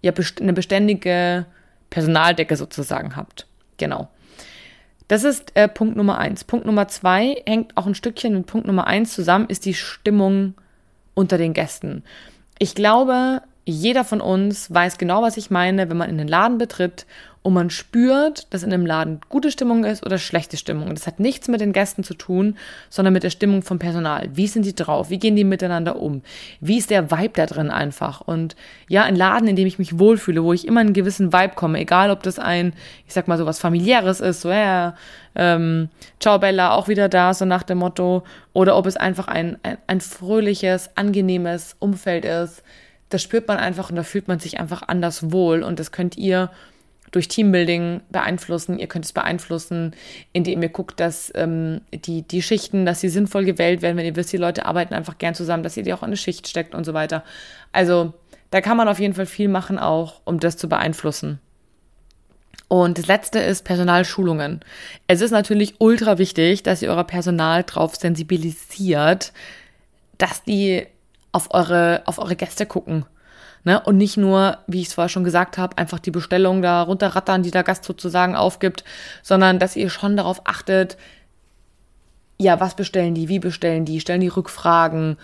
[0.00, 1.46] ja eine beständige
[1.90, 3.46] Personaldecke sozusagen habt.
[3.76, 4.08] Genau.
[5.08, 6.44] Das ist äh, Punkt Nummer eins.
[6.44, 10.54] Punkt Nummer zwei hängt auch ein Stückchen mit Punkt Nummer eins zusammen, ist die Stimmung
[11.14, 12.04] unter den Gästen.
[12.58, 16.58] Ich glaube, jeder von uns weiß genau, was ich meine, wenn man in den Laden
[16.58, 17.06] betritt
[17.42, 20.94] und man spürt, dass in einem Laden gute Stimmung ist oder schlechte Stimmung.
[20.94, 22.56] Das hat nichts mit den Gästen zu tun,
[22.90, 24.28] sondern mit der Stimmung vom Personal.
[24.34, 25.08] Wie sind die drauf?
[25.10, 26.22] Wie gehen die miteinander um?
[26.60, 28.20] Wie ist der Vibe da drin einfach?
[28.20, 28.56] Und
[28.88, 31.78] ja, ein Laden, in dem ich mich wohlfühle, wo ich immer einen gewissen Vibe komme,
[31.78, 32.72] egal ob das ein,
[33.06, 34.94] ich sag mal so was familiäres ist, so ja,
[35.34, 35.88] ähm,
[36.20, 39.78] Ciao Bella, auch wieder da, so nach dem Motto, oder ob es einfach ein, ein,
[39.86, 42.62] ein fröhliches, angenehmes Umfeld ist.
[43.10, 46.18] Das spürt man einfach und da fühlt man sich einfach anders wohl und das könnt
[46.18, 46.50] ihr
[47.10, 48.78] durch Teambuilding beeinflussen.
[48.78, 49.94] Ihr könnt es beeinflussen,
[50.32, 54.16] indem ihr guckt, dass ähm, die, die Schichten, dass sie sinnvoll gewählt werden, wenn ihr
[54.16, 56.74] wisst, die Leute arbeiten einfach gern zusammen, dass ihr die auch in eine Schicht steckt
[56.74, 57.24] und so weiter.
[57.72, 58.12] Also
[58.50, 61.38] da kann man auf jeden Fall viel machen, auch um das zu beeinflussen.
[62.68, 64.60] Und das letzte ist Personalschulungen.
[65.06, 69.32] Es ist natürlich ultra wichtig, dass ihr euer Personal darauf sensibilisiert,
[70.18, 70.86] dass die
[71.32, 73.06] auf eure, auf eure Gäste gucken
[73.68, 73.78] Ne?
[73.80, 77.42] Und nicht nur, wie ich es vorher schon gesagt habe, einfach die Bestellung da runterrattern,
[77.42, 78.82] die der Gast sozusagen aufgibt,
[79.22, 80.96] sondern dass ihr schon darauf achtet,
[82.38, 85.18] ja, was bestellen die, wie bestellen die, stellen die Rückfragen,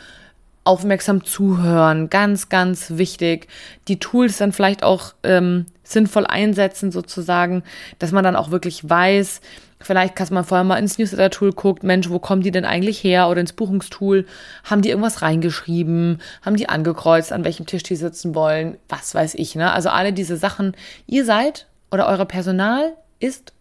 [0.63, 3.49] aufmerksam zuhören, ganz, ganz wichtig.
[3.89, 7.63] Die Tools dann vielleicht auch ähm, sinnvoll einsetzen, sozusagen,
[7.99, 9.41] dass man dann auch wirklich weiß,
[9.85, 13.29] Vielleicht kann man vorher mal ins Newsletter-Tool guckt, Mensch, wo kommen die denn eigentlich her?
[13.29, 14.25] Oder ins Buchungstool,
[14.65, 16.23] haben die irgendwas reingeschrieben?
[16.41, 18.79] Haben die angekreuzt, an welchem Tisch die sitzen wollen?
[18.89, 19.73] Was weiß ich, ne?
[19.73, 20.75] Also alle diese Sachen.
[21.07, 23.53] Ihr seid oder euer Personal ist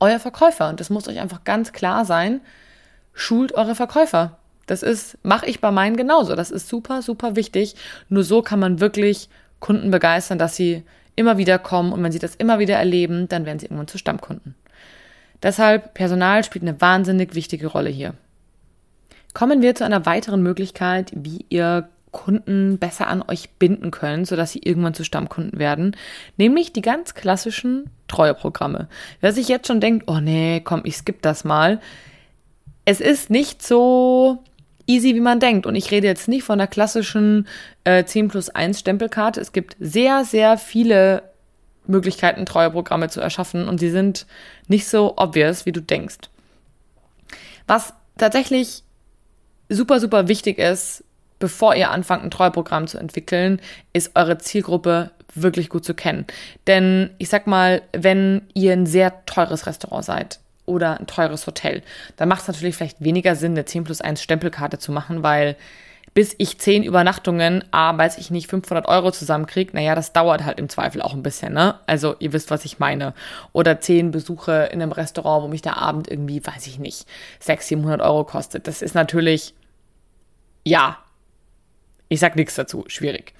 [0.00, 0.70] euer Verkäufer.
[0.70, 2.40] Und das muss euch einfach ganz klar sein.
[3.12, 4.38] Schult eure Verkäufer.
[4.66, 6.34] Das ist, mache ich bei meinen genauso.
[6.34, 7.76] Das ist super, super wichtig.
[8.08, 9.28] Nur so kann man wirklich
[9.60, 10.84] Kunden begeistern, dass sie
[11.16, 11.92] immer wieder kommen.
[11.92, 14.54] Und wenn sie das immer wieder erleben, dann werden sie irgendwann zu Stammkunden.
[15.42, 18.14] Deshalb, Personal spielt eine wahnsinnig wichtige Rolle hier.
[19.34, 24.52] Kommen wir zu einer weiteren Möglichkeit, wie ihr Kunden besser an euch binden könnt, sodass
[24.52, 25.94] sie irgendwann zu Stammkunden werden,
[26.38, 28.88] nämlich die ganz klassischen Treueprogramme.
[29.20, 31.80] Wer sich jetzt schon denkt, oh nee, komm, ich skippe das mal.
[32.86, 34.42] Es ist nicht so
[34.86, 35.66] easy, wie man denkt.
[35.66, 37.46] Und ich rede jetzt nicht von der klassischen
[37.84, 39.40] äh, 10 plus 1 Stempelkarte.
[39.40, 41.22] Es gibt sehr, sehr viele
[41.86, 44.26] Möglichkeiten, Treueprogramme zu erschaffen und sie sind
[44.68, 46.18] nicht so obvious, wie du denkst.
[47.66, 48.82] Was tatsächlich
[49.68, 51.04] super, super wichtig ist,
[51.38, 53.60] bevor ihr anfangt, ein Treueprogramm zu entwickeln,
[53.92, 56.26] ist eure Zielgruppe wirklich gut zu kennen.
[56.66, 61.82] Denn ich sag mal, wenn ihr ein sehr teures Restaurant seid oder ein teures Hotel,
[62.16, 65.56] dann macht es natürlich vielleicht weniger Sinn, eine 10 plus 1 Stempelkarte zu machen, weil
[66.16, 70.58] bis ich zehn Übernachtungen, ah, weiß ich nicht, 500 Euro zusammenkriege, naja, das dauert halt
[70.58, 71.78] im Zweifel auch ein bisschen, ne?
[71.86, 73.12] Also ihr wisst, was ich meine.
[73.52, 77.06] Oder zehn Besuche in einem Restaurant, wo mich der Abend irgendwie, weiß ich nicht,
[77.40, 78.66] 600, 700 Euro kostet.
[78.66, 79.52] Das ist natürlich
[80.64, 81.00] Ja.
[82.08, 82.84] Ich sag nichts dazu.
[82.86, 83.34] Schwierig.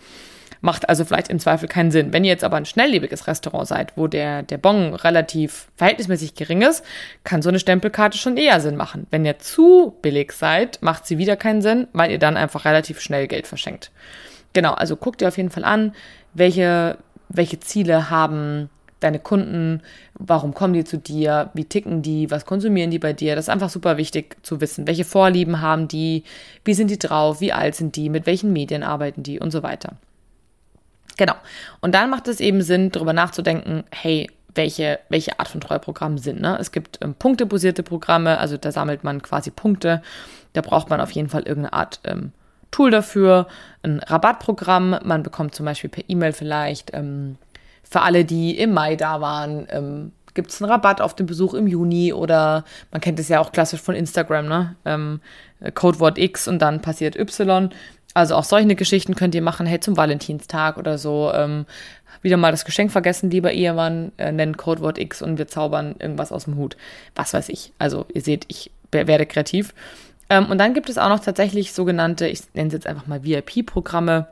[0.61, 2.13] Macht also vielleicht im Zweifel keinen Sinn.
[2.13, 6.63] Wenn ihr jetzt aber ein schnelllebiges Restaurant seid, wo der, der Bon relativ verhältnismäßig gering
[6.63, 6.85] ist,
[7.25, 9.07] kann so eine Stempelkarte schon eher Sinn machen.
[9.11, 13.01] Wenn ihr zu billig seid, macht sie wieder keinen Sinn, weil ihr dann einfach relativ
[13.01, 13.91] schnell Geld verschenkt.
[14.53, 15.95] Genau, also guckt ihr auf jeden Fall an,
[16.33, 19.83] welche, welche Ziele haben deine Kunden,
[20.15, 23.37] warum kommen die zu dir, wie ticken die, was konsumieren die bei dir.
[23.37, 24.87] Das ist einfach super wichtig zu wissen.
[24.87, 26.25] Welche Vorlieben haben die,
[26.65, 29.63] wie sind die drauf, wie alt sind die, mit welchen Medien arbeiten die und so
[29.63, 29.97] weiter.
[31.17, 31.35] Genau.
[31.81, 36.41] Und dann macht es eben Sinn, darüber nachzudenken, hey, welche, welche Art von Treuprogramm sind.
[36.41, 36.57] Ne?
[36.59, 40.03] Es gibt ähm, punktebasierte Programme, also da sammelt man quasi Punkte.
[40.53, 42.33] Da braucht man auf jeden Fall irgendeine Art ähm,
[42.71, 43.47] Tool dafür,
[43.83, 44.99] ein Rabattprogramm.
[45.05, 47.37] Man bekommt zum Beispiel per E-Mail vielleicht ähm,
[47.83, 51.55] für alle, die im Mai da waren, ähm, gibt es einen Rabatt auf den Besuch
[51.55, 54.77] im Juni oder man kennt es ja auch klassisch von Instagram, ne?
[54.85, 55.21] Ähm,
[55.75, 57.71] Codewort X und dann passiert Y.
[58.17, 61.31] Also auch solche Geschichten könnt ihr machen, hey, zum Valentinstag oder so.
[61.35, 61.67] Ähm,
[62.23, 66.33] wieder mal das Geschenk vergessen, lieber Ehemann, äh, nennen Codewort X und wir zaubern irgendwas
[66.33, 66.79] aus dem Hut.
[67.15, 67.75] Was weiß ich.
[67.79, 69.75] Also ihr seht, ich werde kreativ.
[70.31, 73.23] Ähm, und dann gibt es auch noch tatsächlich sogenannte, ich nenne es jetzt einfach mal
[73.23, 74.29] VIP-Programme.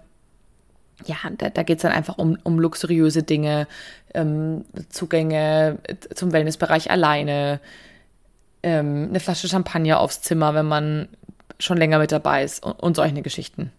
[1.04, 3.66] Ja, da, da geht es dann einfach um, um luxuriöse Dinge,
[4.14, 5.76] ähm, Zugänge
[6.14, 7.60] zum Wellnessbereich alleine,
[8.62, 11.08] ähm, eine Flasche Champagner aufs Zimmer, wenn man
[11.64, 13.72] schon länger mit dabei ist und, und solche Geschichten.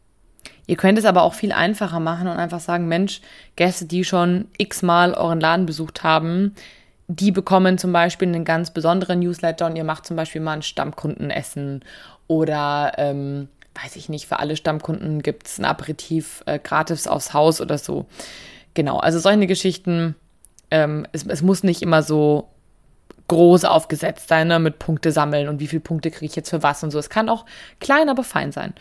[0.67, 3.21] Ihr könnt es aber auch viel einfacher machen und einfach sagen, Mensch,
[3.55, 6.55] Gäste, die schon x-mal euren Laden besucht haben,
[7.07, 10.63] die bekommen zum Beispiel einen ganz besonderen Newsletter und ihr macht zum Beispiel mal ein
[10.63, 11.85] Stammkundenessen
[12.27, 13.47] oder ähm,
[13.83, 17.77] weiß ich nicht, für alle Stammkunden gibt es ein Aperitif äh, gratis aufs Haus oder
[17.77, 18.07] so.
[18.73, 20.15] Genau, also solche Geschichten,
[20.71, 22.49] ähm, es, es muss nicht immer so
[23.27, 26.63] groß aufgesetzt sein, ne, mit Punkte sammeln und wie viele Punkte kriege ich jetzt für
[26.63, 26.99] was und so.
[26.99, 27.45] Es kann auch
[27.79, 28.73] klein, aber fein sein.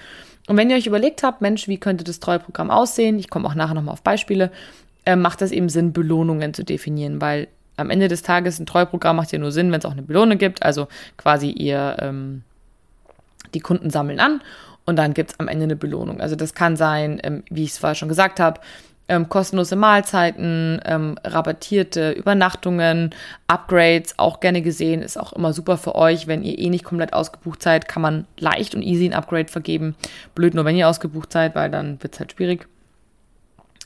[0.47, 3.55] Und wenn ihr euch überlegt habt, Mensch, wie könnte das Treueprogramm aussehen, ich komme auch
[3.55, 4.51] nachher nochmal auf Beispiele,
[5.07, 9.17] äh, macht das eben Sinn, Belohnungen zu definieren, weil am Ende des Tages ein Treueprogramm
[9.17, 10.63] macht ja nur Sinn, wenn es auch eine Belohnung gibt.
[10.63, 12.43] Also quasi ihr ähm,
[13.55, 14.43] die Kunden sammeln an
[14.85, 16.21] und dann gibt es am Ende eine Belohnung.
[16.21, 18.61] Also das kann sein, ähm, wie ich es vorher schon gesagt habe,
[19.09, 23.15] ähm, kostenlose Mahlzeiten, ähm, rabattierte Übernachtungen,
[23.47, 26.27] Upgrades, auch gerne gesehen, ist auch immer super für euch.
[26.27, 29.95] Wenn ihr eh nicht komplett ausgebucht seid, kann man leicht und easy ein Upgrade vergeben.
[30.35, 32.69] Blöd nur, wenn ihr ausgebucht seid, weil dann wird es halt schwierig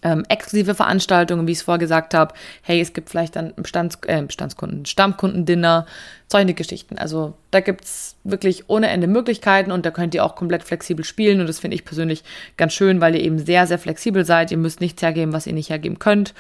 [0.03, 2.35] ähm, exklusive Veranstaltungen, wie ich es vorher gesagt habe.
[2.63, 5.87] Hey, es gibt vielleicht dann Bestands, äh, Bestandskunden, Stammkundendinner,
[6.29, 6.99] solche Geschichten.
[6.99, 11.05] Also da gibt es wirklich ohne Ende Möglichkeiten und da könnt ihr auch komplett flexibel
[11.05, 11.41] spielen.
[11.41, 12.23] Und das finde ich persönlich
[12.57, 14.51] ganz schön, weil ihr eben sehr, sehr flexibel seid.
[14.51, 16.35] Ihr müsst nichts hergeben, was ihr nicht hergeben könnt.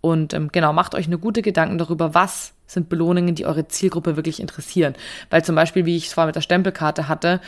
[0.00, 4.16] Und ähm, genau, macht euch eine gute Gedanken darüber, was sind Belohnungen, die eure Zielgruppe
[4.16, 4.94] wirklich interessieren.
[5.30, 7.40] Weil zum Beispiel, wie ich es vorher mit der Stempelkarte hatte,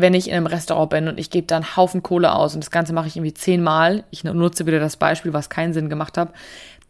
[0.00, 2.64] wenn ich in einem Restaurant bin und ich gebe da einen Haufen Kohle aus und
[2.64, 6.18] das Ganze mache ich irgendwie zehnmal, ich nutze wieder das Beispiel, was keinen Sinn gemacht
[6.18, 6.32] hat,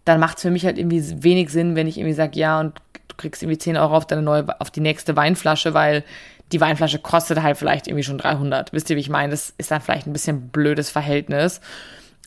[0.04, 2.80] dann macht es für mich halt irgendwie wenig Sinn, wenn ich irgendwie sage, ja, und
[3.08, 6.04] du kriegst irgendwie 10 Euro auf deine neue, auf die nächste Weinflasche, weil
[6.52, 8.72] die Weinflasche kostet halt vielleicht irgendwie schon 300.
[8.72, 9.30] Wisst ihr, wie ich meine?
[9.30, 11.60] Das ist dann vielleicht ein bisschen blödes Verhältnis.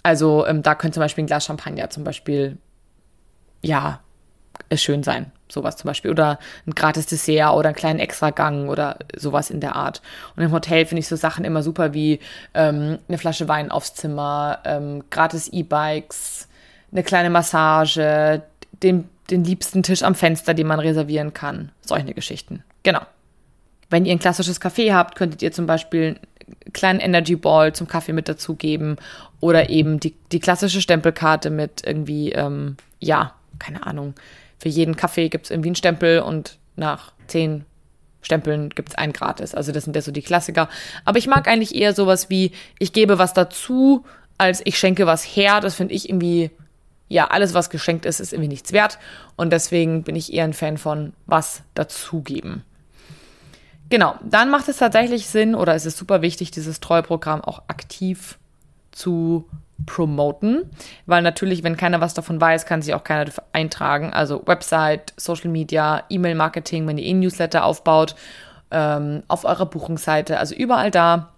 [0.02, 2.58] Also ähm, da könnte zum Beispiel ein Glas Champagner zum Beispiel,
[3.62, 4.00] ja,
[4.76, 5.32] schön sein.
[5.54, 6.12] Sowas zum Beispiel.
[6.12, 10.02] Oder ein gratis Dessert oder einen kleinen Extragang oder sowas in der Art.
[10.36, 12.20] Und im Hotel finde ich so Sachen immer super wie
[12.54, 16.48] ähm, eine Flasche Wein aufs Zimmer, ähm, gratis E-Bikes,
[16.92, 18.42] eine kleine Massage,
[18.82, 21.72] den, den liebsten Tisch am Fenster, den man reservieren kann.
[21.82, 22.63] Solche Geschichten.
[22.82, 23.02] Genau.
[23.89, 27.88] Wenn ihr ein klassisches Café habt, könntet ihr zum Beispiel einen kleinen Energy Ball zum
[27.88, 28.98] Kaffee mit dazugeben
[29.39, 34.16] oder eben die, die klassische Stempelkarte mit irgendwie, ähm, ja, keine Ahnung,
[34.63, 37.65] für jeden Kaffee gibt es irgendwie einen Stempel und nach zehn
[38.21, 39.54] Stempeln gibt es einen gratis.
[39.54, 40.69] Also das sind ja so die Klassiker.
[41.04, 44.06] Aber ich mag eigentlich eher sowas wie, ich gebe was dazu,
[44.38, 45.60] als ich schenke was her.
[45.60, 46.49] Das finde ich irgendwie,
[47.10, 48.99] ja, alles, was geschenkt ist, ist irgendwie nichts wert.
[49.36, 52.63] Und deswegen bin ich eher ein Fan von was dazugeben.
[53.89, 58.39] Genau, dann macht es tatsächlich Sinn oder ist es super wichtig, dieses Treueprogramm auch aktiv
[58.93, 59.43] zu
[59.86, 60.69] promoten,
[61.06, 64.13] weil natürlich, wenn keiner was davon weiß, kann sich auch keiner eintragen.
[64.13, 68.15] Also Website, Social Media, E-Mail-Marketing, wenn ihr eh Newsletter aufbaut,
[68.72, 71.30] ähm, auf eurer Buchungsseite, also überall da.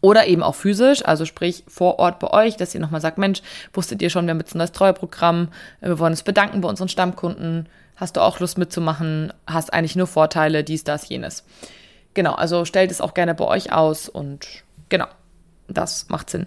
[0.00, 3.42] Oder eben auch physisch, also sprich vor Ort bei euch, dass ihr nochmal sagt, Mensch,
[3.72, 5.48] wusstet ihr schon, wir haben jetzt ein neues Treueprogramm,
[5.80, 10.06] wir wollen uns bedanken bei unseren Stammkunden, hast du auch Lust mitzumachen, hast eigentlich nur
[10.06, 11.44] Vorteile, dies, das, jenes.
[12.14, 14.46] Genau, also stellt es auch gerne bei euch aus und
[14.88, 15.06] genau,
[15.66, 16.46] das macht Sinn.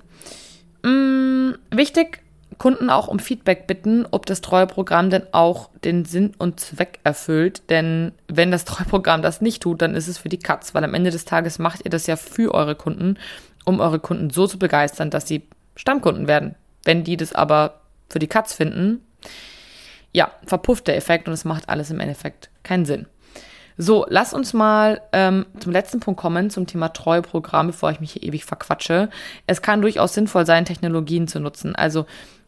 [0.83, 2.21] Mm, wichtig,
[2.57, 7.69] Kunden auch um Feedback bitten, ob das Treueprogramm denn auch den Sinn und Zweck erfüllt.
[7.69, 10.93] Denn wenn das Treueprogramm das nicht tut, dann ist es für die Katz, weil am
[10.93, 13.17] Ende des Tages macht ihr das ja für eure Kunden
[13.65, 16.55] um eure Kunden so zu begeistern, dass sie Stammkunden werden.
[16.83, 19.05] Wenn die das aber für die Katz finden,
[20.11, 23.05] ja, verpufft der Effekt und es macht alles im Endeffekt keinen Sinn.
[23.83, 28.11] So, lass uns mal ähm, zum letzten Punkt kommen, zum Thema Treueprogramm, bevor ich mich
[28.11, 29.09] hier ewig verquatsche.
[29.47, 31.75] Es kann durchaus sinnvoll sein, Technologien zu nutzen.
[31.75, 32.05] Also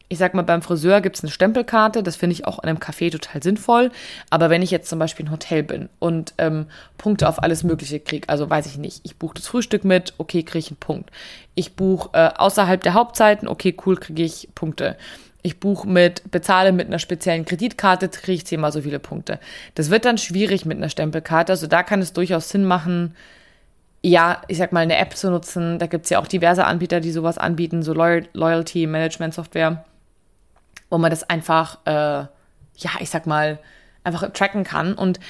[0.08, 2.78] ich sag mal, beim Friseur gibt es eine Stempelkarte, das finde ich auch in einem
[2.78, 3.90] Café total sinnvoll.
[4.30, 6.66] Aber wenn ich jetzt zum Beispiel ein Hotel bin und ähm,
[6.98, 10.44] Punkte auf alles Mögliche kriege, also weiß ich nicht, ich buche das Frühstück mit, okay,
[10.44, 11.10] kriege ich einen Punkt.
[11.56, 14.96] Ich buche äh, außerhalb der Hauptzeiten, okay, cool, kriege ich Punkte
[15.46, 19.38] ich buche mit, bezahle mit einer speziellen Kreditkarte, kriege ich zehnmal so viele Punkte.
[19.74, 21.52] Das wird dann schwierig mit einer Stempelkarte.
[21.52, 23.14] Also da kann es durchaus Sinn machen,
[24.00, 25.78] ja, ich sag mal, eine App zu nutzen.
[25.78, 29.84] Da gibt es ja auch diverse Anbieter, die sowas anbieten, so Loyalty Management Software,
[30.88, 33.58] wo man das einfach, äh, ja, ich sag mal,
[34.02, 34.94] einfach tracken kann.
[34.94, 35.20] Und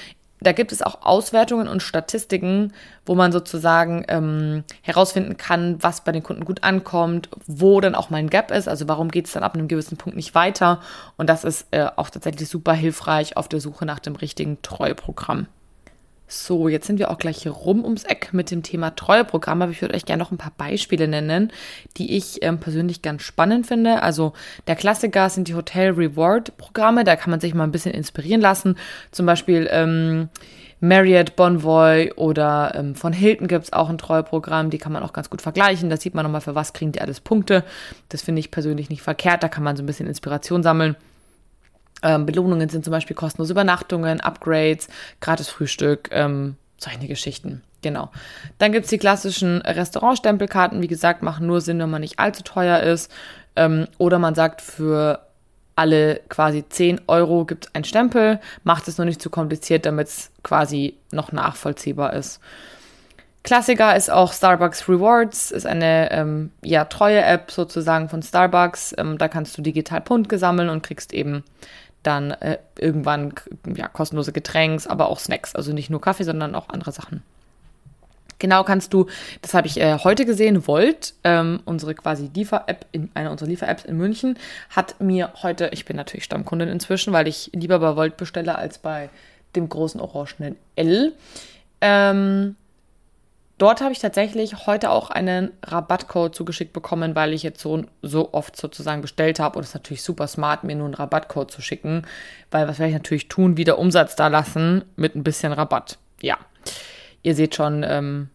[0.41, 2.73] da gibt es auch Auswertungen und Statistiken,
[3.05, 8.09] wo man sozusagen ähm, herausfinden kann, was bei den Kunden gut ankommt, wo dann auch
[8.09, 10.81] mal ein Gap ist, also warum geht es dann ab einem gewissen Punkt nicht weiter.
[11.17, 15.47] Und das ist äh, auch tatsächlich super hilfreich auf der Suche nach dem richtigen Treueprogramm.
[16.27, 19.81] So, jetzt sind wir auch gleich rum ums Eck mit dem Thema Treueprogramm, aber ich
[19.81, 21.51] würde euch gerne noch ein paar Beispiele nennen,
[21.97, 24.01] die ich ähm, persönlich ganz spannend finde.
[24.01, 24.33] Also
[24.65, 28.41] der Klassiker sind die Hotel Reward Programme, da kann man sich mal ein bisschen inspirieren
[28.41, 28.75] lassen.
[29.11, 30.29] Zum Beispiel ähm,
[30.79, 35.13] Marriott, Bonvoy oder ähm, von Hilton gibt es auch ein Treueprogramm, die kann man auch
[35.13, 35.91] ganz gut vergleichen.
[35.91, 37.63] Da sieht man nochmal, für was kriegen die alles Punkte.
[38.09, 40.95] Das finde ich persönlich nicht verkehrt, da kann man so ein bisschen Inspiration sammeln.
[42.03, 44.87] Ähm, Belohnungen sind zum Beispiel kostenlose Übernachtungen, Upgrades,
[45.21, 47.63] gratis Frühstück, ähm, solche Geschichten.
[47.81, 48.09] Genau.
[48.57, 50.81] Dann gibt es die klassischen Restaurantstempelkarten.
[50.81, 53.11] Wie gesagt, machen nur Sinn, wenn man nicht allzu teuer ist.
[53.55, 55.21] Ähm, oder man sagt, für
[55.75, 58.39] alle quasi 10 Euro gibt es einen Stempel.
[58.63, 62.39] Macht es noch nicht zu kompliziert, damit es quasi noch nachvollziehbar ist.
[63.43, 68.95] Klassiker ist auch Starbucks Rewards, ist eine ähm, ja, treue App sozusagen von Starbucks.
[68.97, 71.43] Ähm, da kannst du digital Punkte sammeln und kriegst eben
[72.05, 73.33] dann äh, irgendwann
[73.75, 75.55] ja, kostenlose Getränks, aber auch Snacks.
[75.55, 77.23] Also nicht nur Kaffee, sondern auch andere Sachen.
[78.37, 79.07] Genau kannst du,
[79.41, 83.97] das habe ich äh, heute gesehen, Volt, ähm, unsere quasi Liefer-App, eine unserer Liefer-Apps in
[83.97, 84.37] München,
[84.69, 88.77] hat mir heute, ich bin natürlich Stammkundin inzwischen, weil ich lieber bei Volt bestelle als
[88.77, 89.09] bei
[89.55, 91.13] dem großen orangenen L.
[91.79, 92.57] Ähm,
[93.57, 98.33] Dort habe ich tatsächlich heute auch einen Rabattcode zugeschickt bekommen, weil ich jetzt so, so
[98.33, 99.57] oft sozusagen bestellt habe.
[99.57, 102.05] Und es ist natürlich super smart, mir nur einen Rabattcode zu schicken,
[102.51, 103.55] weil was werde ich natürlich tun?
[103.55, 105.97] Wieder Umsatz da lassen mit ein bisschen Rabatt.
[106.21, 106.37] Ja,
[107.23, 108.29] ihr seht schon, ähm,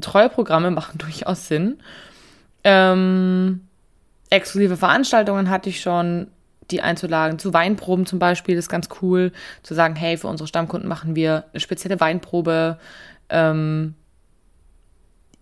[0.00, 1.78] treue Programme machen durchaus Sinn.
[2.64, 3.68] Ähm,
[4.30, 6.28] exklusive Veranstaltungen hatte ich schon,
[6.70, 7.38] die einzuladen.
[7.38, 11.44] Zu Weinproben zum Beispiel ist ganz cool, zu sagen, hey, für unsere Stammkunden machen wir
[11.52, 12.78] eine spezielle Weinprobe.
[13.28, 13.94] Ähm,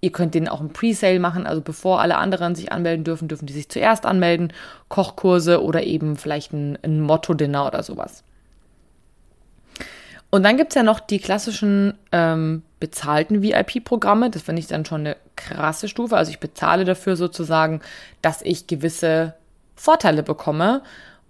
[0.04, 3.46] Ihr könnt den auch im Presale machen, also bevor alle anderen sich anmelden dürfen, dürfen
[3.46, 4.52] die sich zuerst anmelden.
[4.88, 8.24] Kochkurse oder eben vielleicht ein, ein Motto-Dinner oder sowas.
[10.30, 14.28] Und dann gibt es ja noch die klassischen ähm, bezahlten VIP-Programme.
[14.28, 16.16] Das finde ich dann schon eine krasse Stufe.
[16.16, 17.80] Also ich bezahle dafür sozusagen,
[18.22, 19.34] dass ich gewisse
[19.76, 20.82] Vorteile bekomme.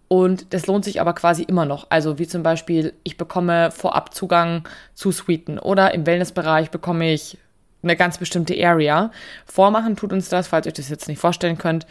[0.08, 1.88] Und das lohnt sich aber quasi immer noch.
[1.90, 7.36] Also wie zum Beispiel, ich bekomme vorab Zugang zu Suiten oder im Wellnessbereich bekomme ich
[7.82, 9.10] eine ganz bestimmte Area.
[9.46, 11.86] Vormachen tut uns das, falls ihr euch das jetzt nicht vorstellen könnt,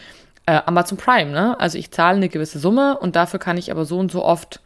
[0.46, 1.32] äh, Amazon Prime.
[1.32, 1.60] Ne?
[1.60, 4.62] Also ich zahle eine gewisse Summe und dafür kann ich aber so und so oft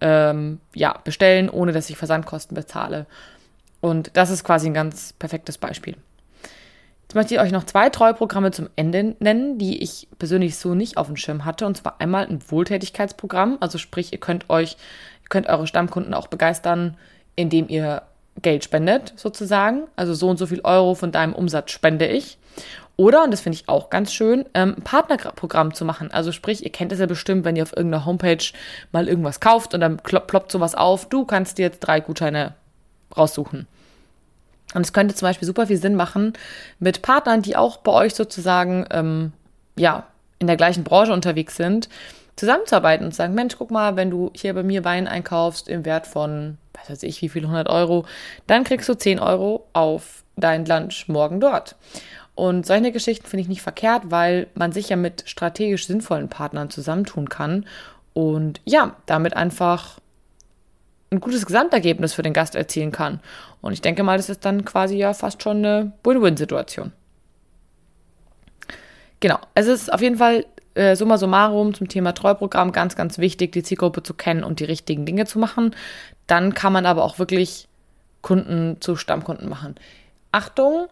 [0.00, 3.06] ähm, ja, bestellen, ohne dass ich Versandkosten bezahle.
[3.80, 5.96] Und das ist quasi ein ganz perfektes Beispiel.
[7.02, 10.98] Jetzt möchte ich euch noch zwei Treueprogramme zum Ende nennen, die ich persönlich so nicht
[10.98, 11.64] auf dem Schirm hatte.
[11.64, 13.56] Und zwar einmal ein Wohltätigkeitsprogramm.
[13.60, 14.76] Also sprich, ihr könnt euch,
[15.22, 16.98] ihr könnt eure Stammkunden auch begeistern,
[17.34, 18.02] indem ihr
[18.42, 19.84] Geld spendet, sozusagen.
[19.96, 22.38] Also so und so viel Euro von deinem Umsatz spende ich.
[22.96, 26.10] Oder, und das finde ich auch ganz schön, ähm, ein Partnerprogramm zu machen.
[26.10, 28.44] Also sprich, ihr kennt es ja bestimmt, wenn ihr auf irgendeiner Homepage
[28.90, 32.54] mal irgendwas kauft und dann ploppt sowas auf, du kannst dir jetzt drei Gutscheine
[33.16, 33.68] raussuchen.
[34.74, 36.32] Und es könnte zum Beispiel super viel Sinn machen
[36.80, 39.32] mit Partnern, die auch bei euch sozusagen, ähm,
[39.76, 40.08] ja,
[40.40, 41.88] in der gleichen Branche unterwegs sind,
[42.38, 45.84] zusammenzuarbeiten und zu sagen, Mensch, guck mal, wenn du hier bei mir Wein einkaufst im
[45.84, 48.06] Wert von, was weiß ich, wie viel, 100 Euro,
[48.46, 51.76] dann kriegst du 10 Euro auf dein Lunch morgen dort.
[52.34, 56.70] Und solche Geschichten finde ich nicht verkehrt, weil man sich ja mit strategisch sinnvollen Partnern
[56.70, 57.66] zusammentun kann
[58.12, 59.98] und ja, damit einfach
[61.10, 63.20] ein gutes Gesamtergebnis für den Gast erzielen kann.
[63.60, 66.92] Und ich denke mal, das ist dann quasi ja fast schon eine Win-Win-Situation.
[69.20, 70.44] Genau, es ist auf jeden Fall
[70.78, 74.64] äh, summa summarum zum Thema Treuprogramm ganz, ganz wichtig, die Zielgruppe zu kennen und die
[74.64, 75.74] richtigen Dinge zu machen.
[76.26, 77.68] Dann kann man aber auch wirklich
[78.22, 79.74] Kunden zu Stammkunden machen.
[80.30, 80.86] Achtung,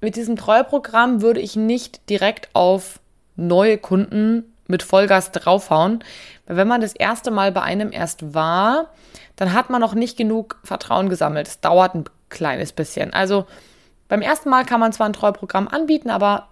[0.00, 3.00] mit diesem Treueprogramm würde ich nicht direkt auf
[3.36, 6.04] neue Kunden mit Vollgas draufhauen,
[6.46, 8.90] weil wenn man das erste Mal bei einem erst war,
[9.36, 11.48] dann hat man noch nicht genug Vertrauen gesammelt.
[11.48, 13.12] Es dauert ein kleines bisschen.
[13.12, 13.46] Also
[14.08, 16.48] beim ersten Mal kann man zwar ein Treueprogramm anbieten, aber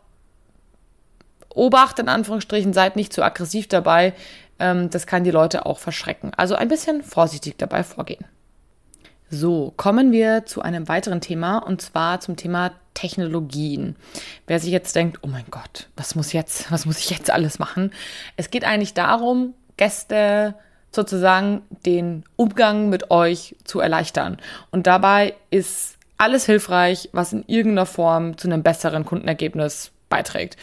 [1.54, 4.14] Obacht in Anführungsstrichen, seid nicht zu aggressiv dabei.
[4.58, 6.32] Ähm, das kann die Leute auch verschrecken.
[6.36, 8.24] Also ein bisschen vorsichtig dabei vorgehen.
[9.32, 13.94] So, kommen wir zu einem weiteren Thema und zwar zum Thema Technologien.
[14.48, 17.60] Wer sich jetzt denkt, oh mein Gott, was muss jetzt, was muss ich jetzt alles
[17.60, 17.92] machen?
[18.36, 20.56] Es geht eigentlich darum, Gäste
[20.90, 24.38] sozusagen den Umgang mit euch zu erleichtern.
[24.72, 30.56] Und dabei ist alles hilfreich, was in irgendeiner Form zu einem besseren Kundenergebnis beiträgt.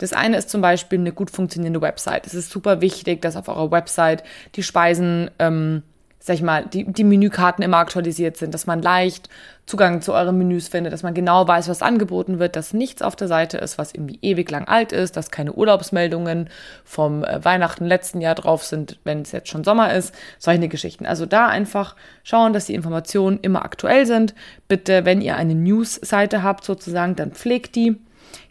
[0.00, 2.26] Das eine ist zum Beispiel eine gut funktionierende Website.
[2.26, 4.22] Es ist super wichtig, dass auf eurer Website
[4.54, 5.82] die Speisen ähm,
[6.22, 9.30] sag ich mal, die, die Menükarten immer aktualisiert sind, dass man leicht
[9.64, 13.16] Zugang zu euren Menüs findet, dass man genau weiß, was angeboten wird, dass nichts auf
[13.16, 16.50] der Seite ist, was irgendwie ewig lang alt ist, dass keine Urlaubsmeldungen
[16.84, 21.06] vom äh, Weihnachten letzten Jahr drauf sind, wenn es jetzt schon Sommer ist, solche Geschichten.
[21.06, 24.34] Also da einfach schauen, dass die Informationen immer aktuell sind.
[24.68, 27.96] Bitte, wenn ihr eine News-Seite habt sozusagen, dann pflegt die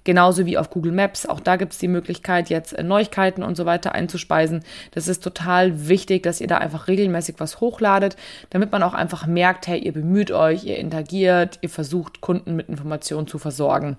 [0.03, 1.25] Genauso wie auf Google Maps.
[1.25, 4.63] Auch da gibt es die Möglichkeit, jetzt äh, Neuigkeiten und so weiter einzuspeisen.
[4.91, 8.15] Das ist total wichtig, dass ihr da einfach regelmäßig was hochladet,
[8.49, 12.69] damit man auch einfach merkt, hey, ihr bemüht euch, ihr interagiert, ihr versucht, Kunden mit
[12.69, 13.97] Informationen zu versorgen.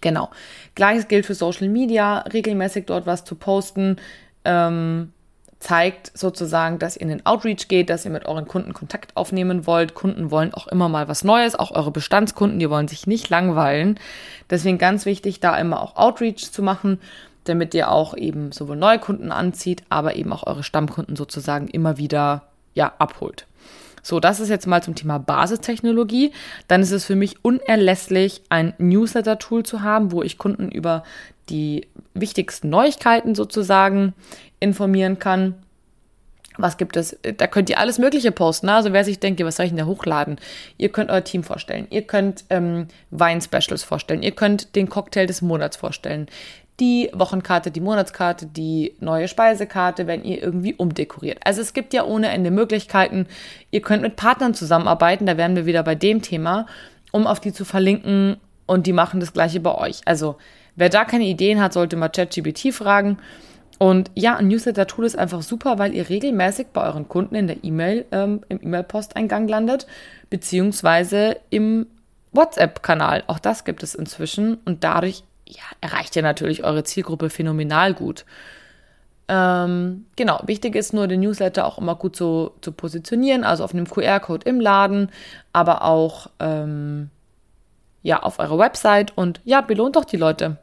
[0.00, 0.30] Genau.
[0.74, 3.96] Gleiches gilt für Social Media, regelmäßig dort was zu posten.
[4.44, 5.12] Ähm,
[5.60, 9.66] zeigt sozusagen, dass ihr in den Outreach geht, dass ihr mit euren Kunden Kontakt aufnehmen
[9.66, 9.94] wollt.
[9.94, 13.98] Kunden wollen auch immer mal was Neues, auch eure Bestandskunden, die wollen sich nicht langweilen.
[14.50, 17.00] Deswegen ganz wichtig, da immer auch Outreach zu machen,
[17.44, 21.98] damit ihr auch eben sowohl neue Kunden anzieht, aber eben auch eure Stammkunden sozusagen immer
[21.98, 22.42] wieder
[22.74, 23.46] ja abholt.
[24.02, 26.32] So, das ist jetzt mal zum Thema Basistechnologie.
[26.66, 31.02] Dann ist es für mich unerlässlich, ein Newsletter-Tool zu haben, wo ich Kunden über
[31.48, 34.14] die wichtigsten Neuigkeiten sozusagen
[34.60, 35.54] informieren kann.
[36.58, 37.16] Was gibt es?
[37.36, 38.66] Da könnt ihr alles Mögliche posten.
[38.66, 38.74] Ne?
[38.74, 40.38] Also wer sich denkt, was soll ich denn da hochladen?
[40.76, 41.86] Ihr könnt euer Team vorstellen.
[41.90, 44.22] Ihr könnt ähm, Wein-Specials vorstellen.
[44.22, 46.26] Ihr könnt den Cocktail des Monats vorstellen.
[46.80, 51.38] Die Wochenkarte, die Monatskarte, die neue Speisekarte, wenn ihr irgendwie umdekoriert.
[51.44, 53.26] Also es gibt ja ohne Ende Möglichkeiten.
[53.70, 55.26] Ihr könnt mit Partnern zusammenarbeiten.
[55.26, 56.66] Da wären wir wieder bei dem Thema,
[57.10, 60.02] um auf die zu verlinken und die machen das gleiche bei euch.
[60.04, 60.36] Also
[60.76, 63.18] wer da keine Ideen hat, sollte mal ChatGPT fragen.
[63.78, 67.62] Und ja, ein Newsletter-Tool ist einfach super, weil ihr regelmäßig bei euren Kunden in der
[67.62, 69.86] E-Mail, ähm, im E-Mail-Posteingang landet,
[70.30, 71.86] beziehungsweise im
[72.32, 73.24] WhatsApp-Kanal.
[73.28, 78.24] Auch das gibt es inzwischen und dadurch ja, erreicht ihr natürlich eure Zielgruppe phänomenal gut.
[79.28, 83.74] Ähm, genau, wichtig ist nur, den Newsletter auch immer gut zu, zu positionieren, also auf
[83.74, 85.10] einem QR-Code im Laden,
[85.52, 87.10] aber auch ähm,
[88.02, 90.56] ja, auf eurer Website und ja, belohnt doch die Leute.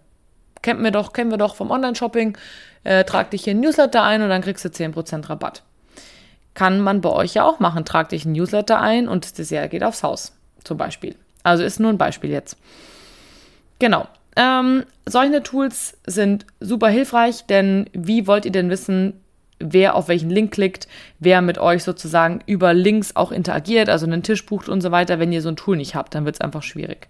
[0.62, 2.38] Kennen wir doch, kennen wir doch vom Online-Shopping
[2.86, 5.64] äh, trag dich hier in Newsletter ein und dann kriegst du 10% Rabatt.
[6.54, 7.84] Kann man bei euch ja auch machen.
[7.84, 10.32] Trag dich in Newsletter ein und das Dessert geht aufs Haus,
[10.64, 11.16] zum Beispiel.
[11.44, 12.58] Also ist nur ein Beispiel jetzt.
[13.80, 14.08] Genau.
[14.36, 19.14] Ähm, solche Tools sind super hilfreich, denn wie wollt ihr denn wissen,
[19.60, 20.88] wer auf welchen Link klickt,
[21.20, 25.20] wer mit euch sozusagen über Links auch interagiert, also einen Tisch bucht und so weiter,
[25.20, 27.08] wenn ihr so ein Tool nicht habt, dann wird es einfach schwierig.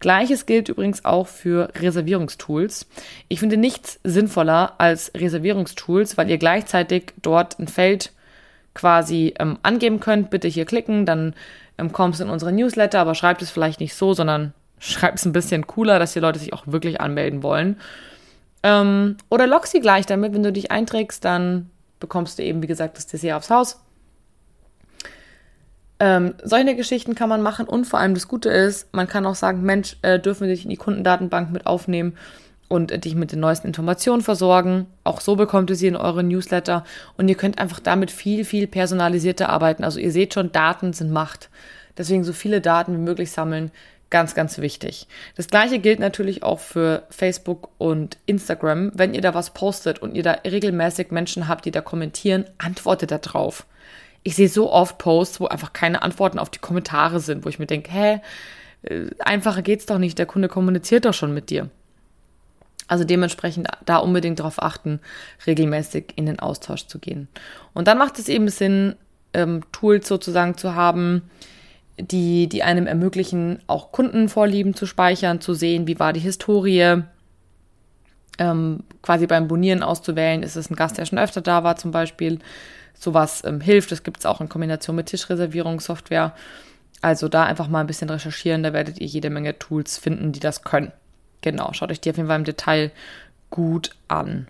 [0.00, 2.86] Gleiches gilt übrigens auch für Reservierungstools.
[3.28, 8.12] Ich finde nichts sinnvoller als Reservierungstools, weil ihr gleichzeitig dort ein Feld
[8.74, 10.30] quasi ähm, angeben könnt.
[10.30, 11.34] Bitte hier klicken, dann
[11.78, 15.32] ähm, du in unsere Newsletter, aber schreibt es vielleicht nicht so, sondern schreibt es ein
[15.32, 17.78] bisschen cooler, dass die Leute sich auch wirklich anmelden wollen.
[18.62, 21.70] Ähm, oder lock sie gleich damit, wenn du dich einträgst, dann
[22.00, 23.80] bekommst du eben, wie gesagt, das Dessert aufs Haus.
[26.00, 29.34] Ähm, solche Geschichten kann man machen und vor allem das Gute ist, man kann auch
[29.34, 32.16] sagen, Mensch, äh, dürfen wir dich in die Kundendatenbank mit aufnehmen
[32.68, 34.86] und äh, dich mit den neuesten Informationen versorgen.
[35.02, 36.84] Auch so bekommt ihr sie in eure Newsletter
[37.16, 39.82] und ihr könnt einfach damit viel, viel personalisierter arbeiten.
[39.82, 41.50] Also ihr seht schon, Daten sind Macht.
[41.96, 43.72] Deswegen so viele Daten wie möglich sammeln,
[44.10, 45.06] ganz, ganz wichtig.
[45.36, 48.92] Das gleiche gilt natürlich auch für Facebook und Instagram.
[48.94, 53.10] Wenn ihr da was postet und ihr da regelmäßig Menschen habt, die da kommentieren, antwortet
[53.10, 53.66] da drauf
[54.22, 57.58] ich sehe so oft Posts, wo einfach keine Antworten auf die Kommentare sind, wo ich
[57.58, 58.20] mir denke, hä,
[58.82, 61.70] äh, einfacher geht's doch nicht, der Kunde kommuniziert doch schon mit dir.
[62.86, 65.00] Also dementsprechend da unbedingt darauf achten,
[65.46, 67.28] regelmäßig in den Austausch zu gehen.
[67.74, 68.96] Und dann macht es eben Sinn,
[69.34, 71.22] ähm, Tools sozusagen zu haben,
[71.98, 77.02] die, die einem ermöglichen, auch Kundenvorlieben zu speichern, zu sehen, wie war die Historie,
[78.38, 81.90] ähm, quasi beim Bonieren auszuwählen, ist es ein Gast, der schon öfter da war zum
[81.90, 82.38] Beispiel,
[82.94, 83.92] sowas ähm, hilft.
[83.92, 86.34] Das gibt es auch in Kombination mit Tischreservierungssoftware.
[87.00, 90.40] Also da einfach mal ein bisschen recherchieren, da werdet ihr jede Menge Tools finden, die
[90.40, 90.92] das können.
[91.42, 92.90] Genau, schaut euch die auf jeden Fall im Detail
[93.50, 94.48] gut an.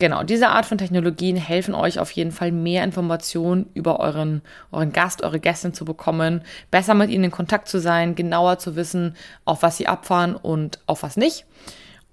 [0.00, 4.42] Genau, diese Art von Technologien helfen euch auf jeden Fall mehr Informationen über euren,
[4.72, 8.74] euren Gast, eure Gästin zu bekommen, besser mit ihnen in Kontakt zu sein, genauer zu
[8.74, 9.14] wissen,
[9.44, 11.46] auf was sie abfahren und auf was nicht.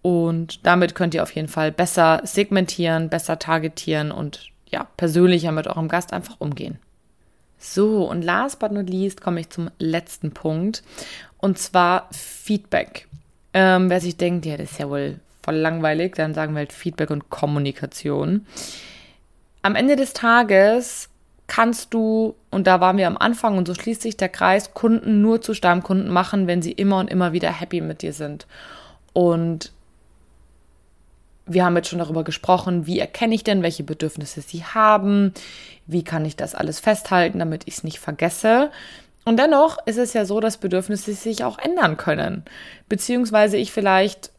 [0.04, 5.68] Und damit könnt ihr auf jeden Fall besser segmentieren, besser targetieren und ja, persönlicher mit
[5.68, 6.80] eurem Gast einfach umgehen.
[7.58, 10.84] So, und last but not least komme ich zum letzten Punkt.
[11.38, 13.08] Und zwar Feedback.
[13.54, 16.74] Ähm, wer sich denkt, ja, das ist ja wohl voll langweilig, dann sagen wir halt
[16.74, 18.46] Feedback und Kommunikation.
[19.62, 21.10] Am Ende des Tages
[21.48, 25.22] kannst du, und da waren wir am Anfang und so schließt sich der Kreis, Kunden
[25.22, 28.48] nur zu Stammkunden machen, wenn sie immer und immer wieder happy mit dir sind.
[29.14, 29.74] Und
[31.46, 35.34] wir haben jetzt schon darüber gesprochen, wie erkenne ich denn, welche Bedürfnisse sie haben,
[35.88, 38.72] wie kann ich das alles festhalten, damit ich es nicht vergesse.
[39.26, 42.46] Und dennoch ist es ja so, dass Bedürfnisse sich auch ändern können,
[42.90, 44.32] beziehungsweise ich vielleicht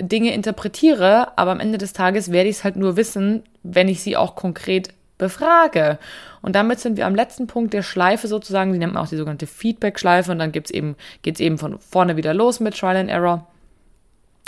[0.00, 4.02] Dinge interpretiere, aber am Ende des Tages werde ich es halt nur wissen, wenn ich
[4.02, 5.98] sie auch konkret befrage.
[6.42, 9.16] Und damit sind wir am letzten Punkt der Schleife sozusagen, die nennt man auch die
[9.16, 13.10] sogenannte Feedback-Schleife und dann gibt's eben, geht's eben von vorne wieder los mit Trial and
[13.10, 13.46] Error.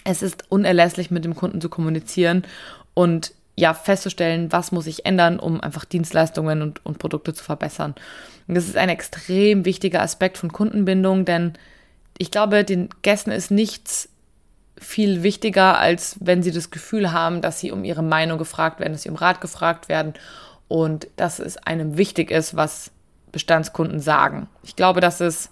[0.05, 2.45] Es ist unerlässlich, mit dem Kunden zu kommunizieren
[2.95, 7.95] und ja, festzustellen, was muss ich ändern, um einfach Dienstleistungen und, und Produkte zu verbessern.
[8.47, 11.55] Und das ist ein extrem wichtiger Aspekt von Kundenbindung, denn
[12.19, 14.09] ich glaube, den Gästen ist nichts
[14.81, 18.93] viel wichtiger, als wenn sie das Gefühl haben, dass sie um ihre Meinung gefragt werden,
[18.93, 20.15] dass sie um Rat gefragt werden
[20.69, 22.91] und dass es einem wichtig ist, was
[23.33, 24.49] Bestandskunden sagen.
[24.63, 25.51] Ich glaube, das ist,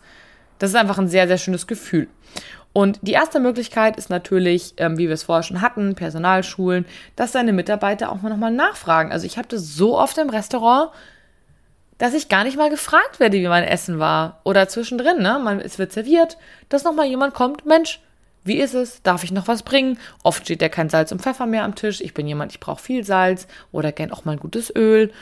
[0.59, 2.09] das ist einfach ein sehr, sehr schönes Gefühl.
[2.73, 6.85] Und die erste Möglichkeit ist natürlich, ähm, wie wir es vorher schon hatten, Personalschulen,
[7.17, 9.13] dass deine Mitarbeiter auch mal nochmal nachfragen.
[9.13, 10.91] Also ich habe das so oft im Restaurant,
[11.97, 14.41] dass ich gar nicht mal gefragt werde, wie mein Essen war.
[14.45, 15.41] Oder zwischendrin, ne?
[15.43, 16.37] Man, es wird serviert,
[16.69, 18.03] dass nochmal jemand kommt, Mensch,
[18.47, 19.03] wie ist es?
[19.03, 19.99] Darf ich noch was bringen?
[20.23, 22.01] Oft steht ja kein Salz und Pfeffer mehr am Tisch.
[22.01, 25.13] Ich bin jemand, ich brauche viel Salz oder gern auch mal ein gutes Öl.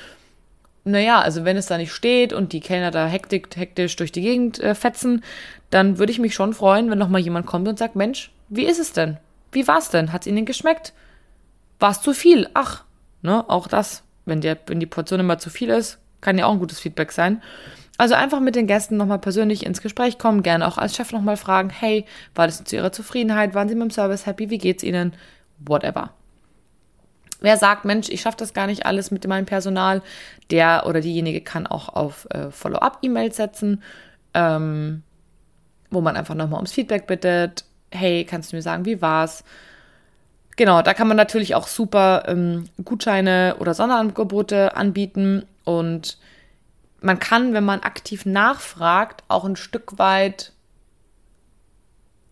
[0.84, 4.20] Naja, also wenn es da nicht steht und die Kellner da hektisch, hektisch durch die
[4.20, 5.24] Gegend äh, fetzen,
[5.70, 8.66] dann würde ich mich schon freuen, wenn noch mal jemand kommt und sagt, Mensch, wie
[8.66, 9.16] ist es denn?
[9.50, 10.12] Wie war es denn?
[10.12, 10.92] Hat es Ihnen geschmeckt?
[11.78, 12.48] War es zu viel?
[12.52, 12.84] Ach,
[13.22, 16.52] ne, auch das, wenn, der, wenn die Portion immer zu viel ist, kann ja auch
[16.52, 17.42] ein gutes Feedback sein.
[17.96, 21.36] Also einfach mit den Gästen nochmal persönlich ins Gespräch kommen, gerne auch als Chef nochmal
[21.36, 23.54] fragen, hey, war das zu Ihrer Zufriedenheit?
[23.54, 24.50] Waren Sie mit dem Service happy?
[24.50, 25.12] Wie geht's Ihnen?
[25.58, 26.10] Whatever.
[27.40, 30.02] Wer sagt, Mensch, ich schaffe das gar nicht alles mit meinem Personal,
[30.50, 33.82] der oder diejenige kann auch auf äh, Follow-up-E-Mails setzen,
[34.32, 35.02] ähm,
[35.90, 37.64] wo man einfach nochmal ums Feedback bittet.
[37.90, 39.44] Hey, kannst du mir sagen, wie war's?
[40.56, 46.18] Genau, da kann man natürlich auch super ähm, Gutscheine oder Sonderangebote anbieten und
[47.04, 50.52] man kann, wenn man aktiv nachfragt, auch ein Stück weit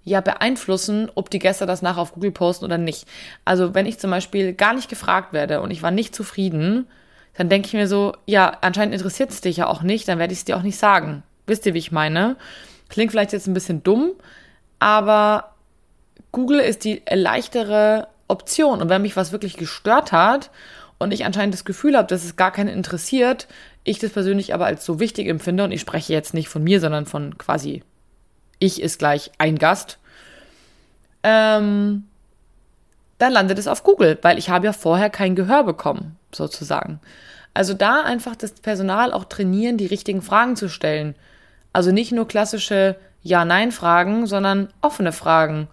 [0.05, 3.07] ja beeinflussen, ob die Gäste das nachher auf Google posten oder nicht.
[3.45, 6.89] Also wenn ich zum Beispiel gar nicht gefragt werde und ich war nicht zufrieden,
[7.35, 10.33] dann denke ich mir so, ja, anscheinend interessiert es dich ja auch nicht, dann werde
[10.33, 11.23] ich es dir auch nicht sagen.
[11.47, 12.37] Wisst ihr, wie ich meine?
[12.89, 14.13] Klingt vielleicht jetzt ein bisschen dumm,
[14.81, 15.55] aber
[16.33, 18.81] Google ist die leichtere Option.
[18.81, 20.51] Und wenn mich was wirklich gestört hat
[20.99, 23.47] und ich anscheinend das Gefühl habe, dass es gar keinen interessiert,
[23.85, 26.81] ich das persönlich aber als so wichtig empfinde, und ich spreche jetzt nicht von mir,
[26.81, 27.83] sondern von quasi
[28.59, 29.99] ich ist gleich ein Gast,
[31.25, 32.05] ähm,
[33.19, 37.01] dann landet es auf Google, weil ich habe ja vorher kein Gehör bekommen, sozusagen.
[37.55, 41.15] Also da einfach das Personal auch trainieren, die richtigen Fragen zu stellen.
[41.73, 45.69] Also nicht nur klassische Ja-Nein-Fragen, sondern offene Fragen.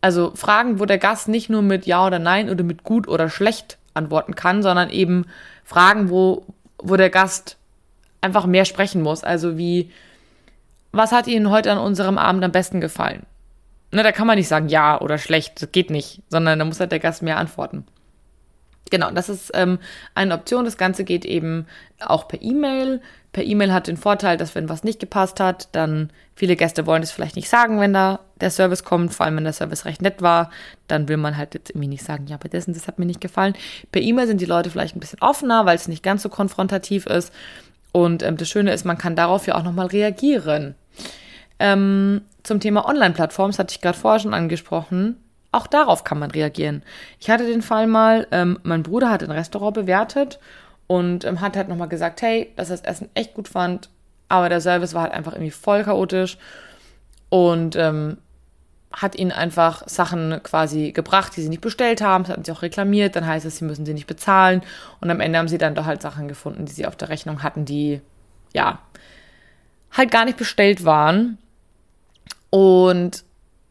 [0.00, 3.28] Also Fragen, wo der Gast nicht nur mit Ja oder Nein oder mit gut oder
[3.30, 5.26] schlecht antworten kann, sondern eben
[5.72, 6.44] Fragen, wo,
[6.78, 7.56] wo der Gast
[8.20, 9.24] einfach mehr sprechen muss.
[9.24, 9.90] Also wie,
[10.92, 13.24] was hat Ihnen heute an unserem Abend am besten gefallen?
[13.90, 16.80] Ne, da kann man nicht sagen ja oder schlecht, das geht nicht, sondern da muss
[16.80, 17.86] halt der Gast mehr antworten.
[18.90, 19.78] Genau, das ist ähm,
[20.14, 20.66] eine Option.
[20.66, 21.66] Das Ganze geht eben
[22.00, 23.00] auch per E-Mail.
[23.32, 27.02] Per E-Mail hat den Vorteil, dass wenn was nicht gepasst hat, dann viele Gäste wollen
[27.02, 30.02] es vielleicht nicht sagen, wenn da der Service kommt, vor allem wenn der Service recht
[30.02, 30.50] nett war,
[30.88, 33.20] dann will man halt jetzt irgendwie nicht sagen, ja, bei dessen, das hat mir nicht
[33.20, 33.54] gefallen.
[33.90, 37.06] Per E-Mail sind die Leute vielleicht ein bisschen offener, weil es nicht ganz so konfrontativ
[37.06, 37.32] ist.
[37.92, 40.74] Und ähm, das Schöne ist, man kann darauf ja auch nochmal reagieren.
[41.58, 45.16] Ähm, zum Thema Online-Plattformen, das hatte ich gerade vorher schon angesprochen,
[45.52, 46.82] auch darauf kann man reagieren.
[47.20, 50.40] Ich hatte den Fall mal, ähm, mein Bruder hat ein Restaurant bewertet
[50.86, 53.90] und ähm, hat halt nochmal gesagt, hey, dass er das Essen echt gut fand,
[54.28, 56.38] aber der Service war halt einfach irgendwie voll chaotisch
[57.28, 58.18] und ähm,
[58.92, 62.24] hat ihnen einfach Sachen quasi gebracht, die sie nicht bestellt haben.
[62.24, 63.16] Das hatten sie auch reklamiert.
[63.16, 64.62] Dann heißt es, sie müssen sie nicht bezahlen.
[65.00, 67.42] Und am Ende haben sie dann doch halt Sachen gefunden, die sie auf der Rechnung
[67.42, 68.00] hatten, die
[68.54, 68.80] ja,
[69.92, 71.38] halt gar nicht bestellt waren.
[72.50, 73.24] Und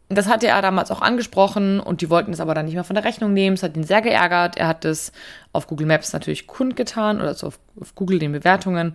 [0.10, 2.96] das hatte er damals auch angesprochen und die wollten es aber dann nicht mehr von
[2.96, 3.54] der Rechnung nehmen.
[3.54, 4.58] Es hat ihn sehr geärgert.
[4.58, 5.12] Er hat es
[5.54, 8.94] auf Google Maps natürlich kundgetan oder so auf, auf Google den Bewertungen.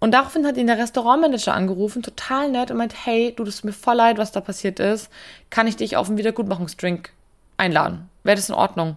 [0.00, 3.64] Und daraufhin hat ihn der Restaurantmanager angerufen, total nett und meint, hey, du, das ist
[3.64, 5.10] mir voll leid, was da passiert ist.
[5.50, 7.10] Kann ich dich auf einen Wiedergutmachungsdrink
[7.58, 8.08] einladen?
[8.24, 8.96] Wäre das in Ordnung?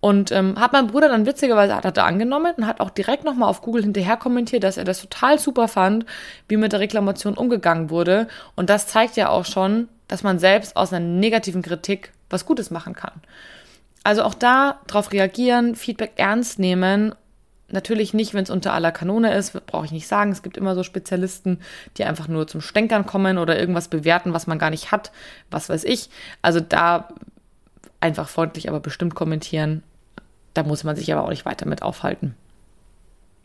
[0.00, 3.24] Und ähm, hat mein Bruder dann witzigerweise hat er da angenommen und hat auch direkt
[3.24, 6.04] nochmal auf Google hinterher kommentiert, dass er das total super fand,
[6.46, 8.28] wie mit der Reklamation umgegangen wurde.
[8.54, 12.70] Und das zeigt ja auch schon, dass man selbst aus einer negativen Kritik was Gutes
[12.70, 13.14] machen kann.
[14.02, 17.14] Also auch da drauf reagieren, Feedback ernst nehmen.
[17.70, 20.30] Natürlich nicht, wenn es unter aller Kanone ist, brauche ich nicht sagen.
[20.32, 21.60] Es gibt immer so Spezialisten,
[21.96, 25.12] die einfach nur zum Stänkern kommen oder irgendwas bewerten, was man gar nicht hat,
[25.50, 26.10] was weiß ich.
[26.42, 27.08] Also da
[28.00, 29.82] einfach freundlich, aber bestimmt kommentieren
[30.54, 32.34] da muss man sich aber auch nicht weiter mit aufhalten.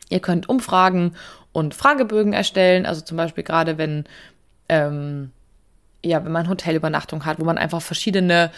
[0.08, 1.14] Ihr könnt Umfragen
[1.52, 4.04] und Fragebögen erstellen, also zum Beispiel gerade wenn,
[4.68, 5.32] ähm,
[6.04, 8.50] ja, wenn man Hotelübernachtung hat, wo man einfach verschiedene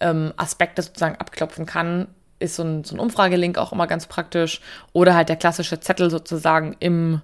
[0.00, 2.06] ähm, Aspekte sozusagen abklopfen kann,
[2.38, 4.60] ist so ein, so ein Umfragelink auch immer ganz praktisch.
[4.92, 7.20] Oder halt der klassische Zettel sozusagen im,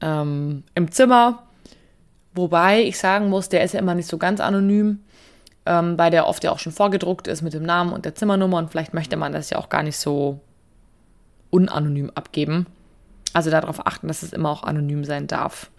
[0.00, 1.44] ähm, im Zimmer.
[2.34, 5.00] Wobei ich sagen muss, der ist ja immer nicht so ganz anonym
[5.68, 8.56] ähm, weil der oft ja auch schon vorgedruckt ist mit dem Namen und der Zimmernummer
[8.56, 10.40] und vielleicht möchte man das ja auch gar nicht so
[11.50, 12.66] unanonym abgeben.
[13.34, 15.70] Also darauf achten, dass es immer auch anonym sein darf.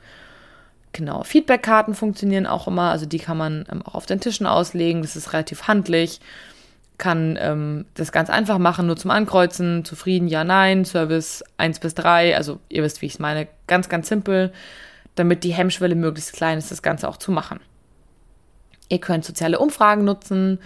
[0.91, 5.02] Genau, Feedbackkarten funktionieren auch immer, also die kann man ähm, auch auf den Tischen auslegen,
[5.02, 6.20] das ist relativ handlich,
[7.00, 11.95] kann ähm, das ganz einfach machen, nur zum Ankreuzen, zufrieden, ja, nein, Service 1 bis
[11.95, 14.52] 3, also ihr wisst, wie ich es meine, ganz, ganz simpel,
[15.16, 17.60] damit die Hemmschwelle möglichst klein ist, das Ganze auch zu machen.
[18.89, 20.60] Ihr könnt soziale Umfragen nutzen,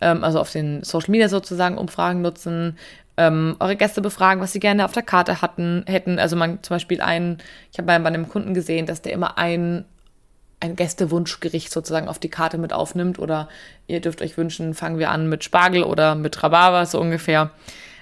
[0.00, 2.76] ähm, also auf den Social Media sozusagen Umfragen nutzen,
[3.16, 6.18] ähm, eure Gäste befragen, was sie gerne auf der Karte hatten, hätten.
[6.18, 7.38] Also man zum Beispiel einen,
[7.70, 9.84] ich habe bei, einem Kunden gesehen, dass der immer ein,
[10.60, 13.48] ein Gästewunschgericht sozusagen auf die Karte mit aufnimmt oder
[13.86, 17.50] ihr dürft euch wünschen, fangen wir an mit Spargel oder mit Rhabarber, so ungefähr.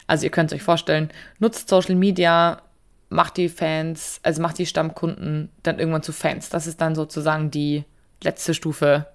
[0.06, 2.62] Also ihr könnt es euch vorstellen, nutzt Social Media,
[3.10, 6.50] macht die Fans, also macht die Stammkunden dann irgendwann zu Fans.
[6.50, 7.84] Das ist dann sozusagen die
[8.22, 9.06] letzte Stufe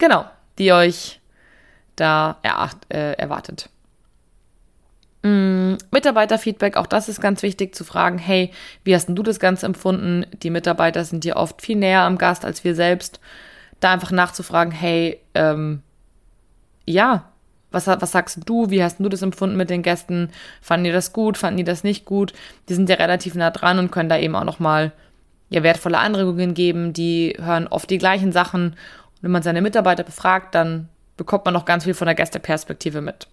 [0.00, 0.24] Genau,
[0.58, 1.20] die euch
[1.94, 3.68] da eracht, äh, erwartet.
[5.22, 8.50] Mm, Mitarbeiterfeedback, auch das ist ganz wichtig zu fragen, hey,
[8.84, 10.26] wie hast denn du das Ganze empfunden?
[10.42, 13.20] Die Mitarbeiter sind ja oft viel näher am Gast als wir selbst.
[13.80, 15.82] Da einfach nachzufragen, hey, ähm,
[16.86, 17.26] ja,
[17.70, 18.70] was, was sagst du?
[18.70, 20.30] Wie hast du das empfunden mit den Gästen?
[20.60, 21.38] Fanden die das gut?
[21.38, 22.32] Fanden die das nicht gut?
[22.68, 24.92] Die sind ja relativ nah dran und können da eben auch nochmal
[25.50, 26.92] ja, wertvolle Anregungen geben.
[26.92, 28.74] Die hören oft die gleichen Sachen
[29.20, 33.28] wenn man seine Mitarbeiter befragt, dann bekommt man noch ganz viel von der Gästeperspektive mit.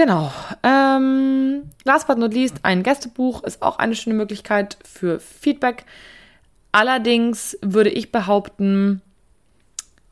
[0.00, 0.32] Genau.
[0.62, 5.84] Ähm, last but not least, ein Gästebuch ist auch eine schöne Möglichkeit für Feedback.
[6.72, 9.02] Allerdings würde ich behaupten,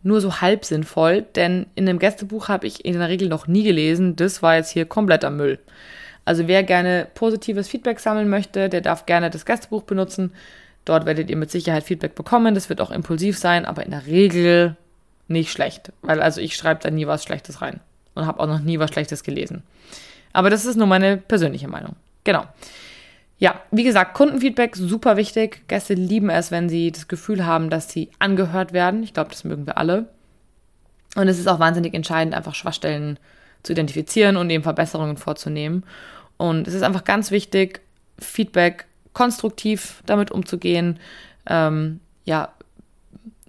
[0.02, 3.62] nur so halb sinnvoll, denn in einem Gästebuch habe ich in der Regel noch nie
[3.62, 4.14] gelesen.
[4.14, 5.58] Das war jetzt hier kompletter Müll.
[6.26, 10.34] Also wer gerne positives Feedback sammeln möchte, der darf gerne das Gästebuch benutzen.
[10.84, 12.54] Dort werdet ihr mit Sicherheit Feedback bekommen.
[12.54, 14.76] Das wird auch impulsiv sein, aber in der Regel
[15.28, 15.94] nicht schlecht.
[16.02, 17.80] Weil also ich schreibe da nie was Schlechtes rein
[18.18, 19.62] und habe auch noch nie was Schlechtes gelesen.
[20.32, 21.96] Aber das ist nur meine persönliche Meinung.
[22.24, 22.44] Genau.
[23.38, 25.66] Ja, wie gesagt, Kundenfeedback super wichtig.
[25.68, 29.02] Gäste lieben es, wenn sie das Gefühl haben, dass sie angehört werden.
[29.02, 30.06] Ich glaube, das mögen wir alle.
[31.14, 33.18] Und es ist auch wahnsinnig entscheidend, einfach Schwachstellen
[33.62, 35.84] zu identifizieren und eben Verbesserungen vorzunehmen.
[36.36, 37.80] Und es ist einfach ganz wichtig,
[38.18, 40.98] Feedback konstruktiv damit umzugehen,
[41.48, 42.50] ähm, ja,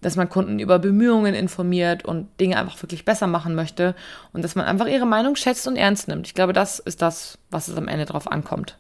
[0.02, 3.96] dass man Kunden über Bemühungen informiert und Dinge einfach wirklich besser machen möchte
[4.34, 6.28] und dass man einfach ihre Meinung schätzt und ernst nimmt.
[6.28, 8.78] Ich glaube, das ist das, was es am Ende drauf ankommt.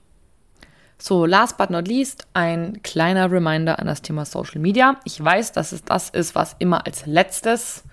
[1.01, 4.99] So, last but not least, ein kleiner Reminder an das Thema Social Media.
[5.05, 7.83] Ich weiß, dass es das ist, was immer als letztes,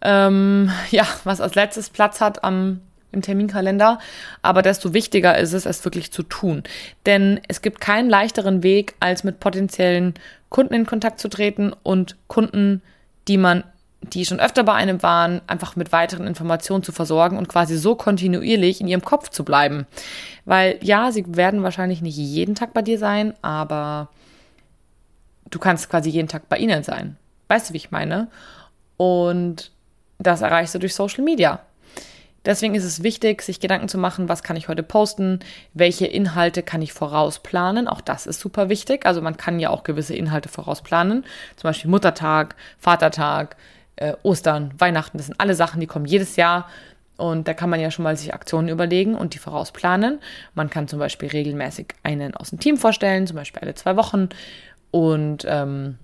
[0.00, 2.80] ähm, ja, was als letztes Platz hat am
[3.10, 3.98] im Terminkalender,
[4.42, 6.62] aber desto wichtiger ist es, es wirklich zu tun.
[7.06, 10.14] Denn es gibt keinen leichteren Weg, als mit potenziellen
[10.48, 12.82] Kunden in Kontakt zu treten und Kunden,
[13.26, 13.64] die man,
[14.00, 17.94] die schon öfter bei einem waren, einfach mit weiteren Informationen zu versorgen und quasi so
[17.94, 19.86] kontinuierlich in ihrem Kopf zu bleiben.
[20.44, 24.08] Weil ja, sie werden wahrscheinlich nicht jeden Tag bei dir sein, aber
[25.50, 27.16] du kannst quasi jeden Tag bei ihnen sein.
[27.48, 28.28] Weißt du, wie ich meine?
[28.96, 29.70] Und
[30.18, 31.60] das erreichst du durch Social Media.
[32.44, 35.40] Deswegen ist es wichtig, sich Gedanken zu machen, was kann ich heute posten,
[35.74, 37.88] welche Inhalte kann ich vorausplanen.
[37.88, 39.06] Auch das ist super wichtig.
[39.06, 41.24] Also man kann ja auch gewisse Inhalte vorausplanen.
[41.56, 43.56] Zum Beispiel Muttertag, Vatertag,
[43.96, 45.18] äh, Ostern, Weihnachten.
[45.18, 46.68] Das sind alle Sachen, die kommen jedes Jahr.
[47.16, 50.20] Und da kann man ja schon mal sich Aktionen überlegen und die vorausplanen.
[50.54, 54.28] Man kann zum Beispiel regelmäßig einen aus dem Team vorstellen, zum Beispiel alle zwei Wochen.
[54.92, 55.98] Und ähm,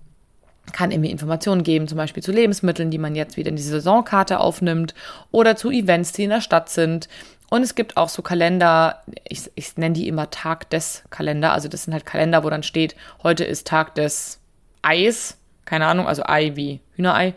[0.72, 4.40] kann irgendwie Informationen geben, zum Beispiel zu Lebensmitteln, die man jetzt wieder in die Saisonkarte
[4.40, 4.94] aufnimmt
[5.30, 7.08] oder zu Events, die in der Stadt sind.
[7.50, 11.52] Und es gibt auch so Kalender, ich, ich nenne die immer Tag des Kalender.
[11.52, 14.40] Also das sind halt Kalender, wo dann steht, heute ist Tag des
[14.82, 15.36] Eis.
[15.64, 17.34] Keine Ahnung, also Ei wie Hühnerei.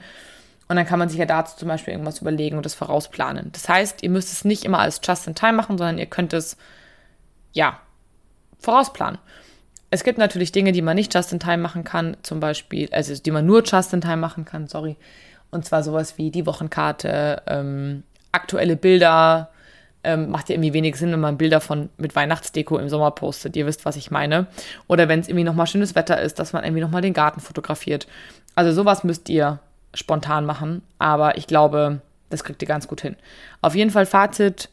[0.68, 3.52] Und dann kann man sich ja dazu zum Beispiel irgendwas überlegen und das vorausplanen.
[3.54, 6.34] Das heißt, ihr müsst es nicht immer als Just in Time machen, sondern ihr könnt
[6.34, 6.58] es,
[7.54, 7.80] ja,
[8.60, 9.20] vorausplanen.
[9.90, 13.14] Es gibt natürlich Dinge, die man nicht Just in Time machen kann, zum Beispiel, also
[13.16, 14.98] die man nur Just in Time machen kann, sorry.
[15.50, 19.50] Und zwar sowas wie die Wochenkarte, ähm, aktuelle Bilder.
[20.04, 23.56] Ähm, macht ja irgendwie wenig Sinn, wenn man Bilder von mit Weihnachtsdeko im Sommer postet.
[23.56, 24.48] Ihr wisst, was ich meine.
[24.88, 28.08] Oder wenn es irgendwie nochmal schönes Wetter ist, dass man irgendwie nochmal den Garten fotografiert.
[28.56, 29.60] Also sowas müsst ihr
[29.94, 33.16] spontan machen, aber ich glaube, das kriegt ihr ganz gut hin.
[33.62, 34.70] Auf jeden Fall Fazit,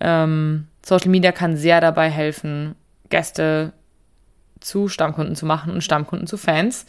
[0.00, 2.74] ähm, Social Media kann sehr dabei helfen,
[3.08, 3.72] Gäste
[4.62, 6.86] zu Stammkunden zu machen und Stammkunden zu Fans.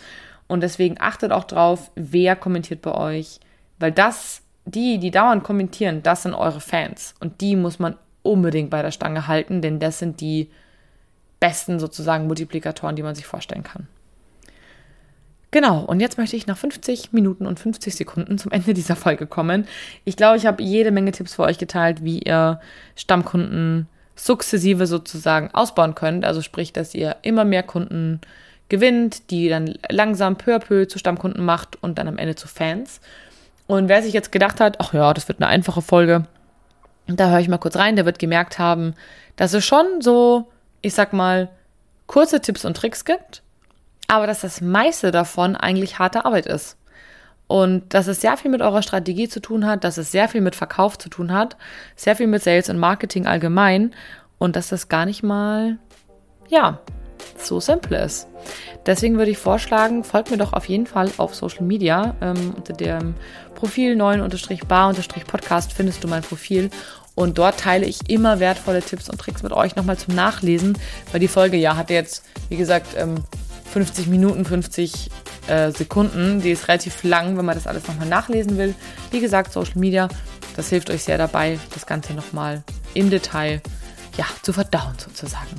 [0.48, 3.40] Und deswegen achtet auch drauf, wer kommentiert bei euch,
[3.80, 7.16] weil das, die, die dauernd kommentieren, das sind eure Fans.
[7.20, 10.50] Und die muss man unbedingt bei der Stange halten, denn das sind die
[11.40, 13.88] besten sozusagen Multiplikatoren, die man sich vorstellen kann.
[15.52, 19.28] Genau, und jetzt möchte ich nach 50 Minuten und 50 Sekunden zum Ende dieser Folge
[19.28, 19.68] kommen.
[20.04, 22.60] Ich glaube, ich habe jede Menge Tipps für euch geteilt, wie ihr
[22.96, 26.26] Stammkunden sukzessive sozusagen ausbauen könnt.
[26.26, 28.22] Also sprich, dass ihr immer mehr Kunden
[28.70, 32.48] gewinnt, die dann langsam peu à peu zu Stammkunden macht und dann am Ende zu
[32.48, 33.02] Fans.
[33.68, 36.26] Und wer sich jetzt gedacht hat, ach ja, das wird eine einfache Folge,
[37.08, 38.94] da höre ich mal kurz rein, der wird gemerkt haben,
[39.36, 40.52] dass es schon so,
[40.82, 41.50] ich sag mal,
[42.08, 43.42] kurze Tipps und Tricks gibt,
[44.08, 46.78] aber dass das meiste davon eigentlich harte Arbeit ist.
[47.54, 50.42] Und dass es sehr viel mit eurer Strategie zu tun hat, dass es sehr viel
[50.42, 51.56] mit Verkauf zu tun hat,
[51.96, 53.94] sehr viel mit Sales und Marketing allgemein
[54.40, 55.78] und dass das gar nicht mal,
[56.50, 56.80] ja,
[57.38, 58.28] so simpel ist.
[58.88, 62.16] Deswegen würde ich vorschlagen, folgt mir doch auf jeden Fall auf Social Media.
[62.22, 63.14] Ähm, unter dem
[63.54, 66.72] Profil 9-bar-podcast findest du mein Profil
[67.14, 70.76] und dort teile ich immer wertvolle Tipps und Tricks mit euch nochmal zum Nachlesen,
[71.12, 73.24] weil die Folge ja hat jetzt, wie gesagt, ähm,
[73.74, 75.10] 50 Minuten, 50
[75.48, 76.42] äh, Sekunden.
[76.42, 78.76] Die ist relativ lang, wenn man das alles nochmal nachlesen will.
[79.10, 80.08] Wie gesagt, Social Media,
[80.56, 82.64] das hilft euch sehr dabei, das Ganze nochmal
[82.94, 83.62] im Detail
[84.16, 85.50] ja, zu verdauen sozusagen.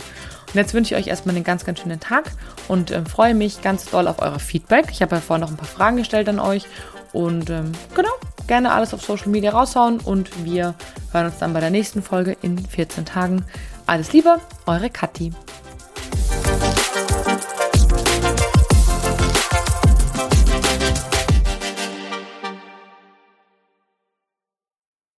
[0.47, 2.31] Und jetzt wünsche ich euch erstmal einen ganz, ganz schönen Tag
[2.69, 4.87] und äh, freue mich ganz doll auf euer Feedback.
[4.93, 6.67] Ich habe ja vorhin noch ein paar Fragen gestellt an euch
[7.13, 8.13] und ähm, genau,
[8.47, 10.75] gerne alles auf Social Media raushauen und wir
[11.11, 13.45] hören uns dann bei der nächsten Folge in 14 Tagen.
[13.87, 15.33] Alles Liebe, eure Kathi.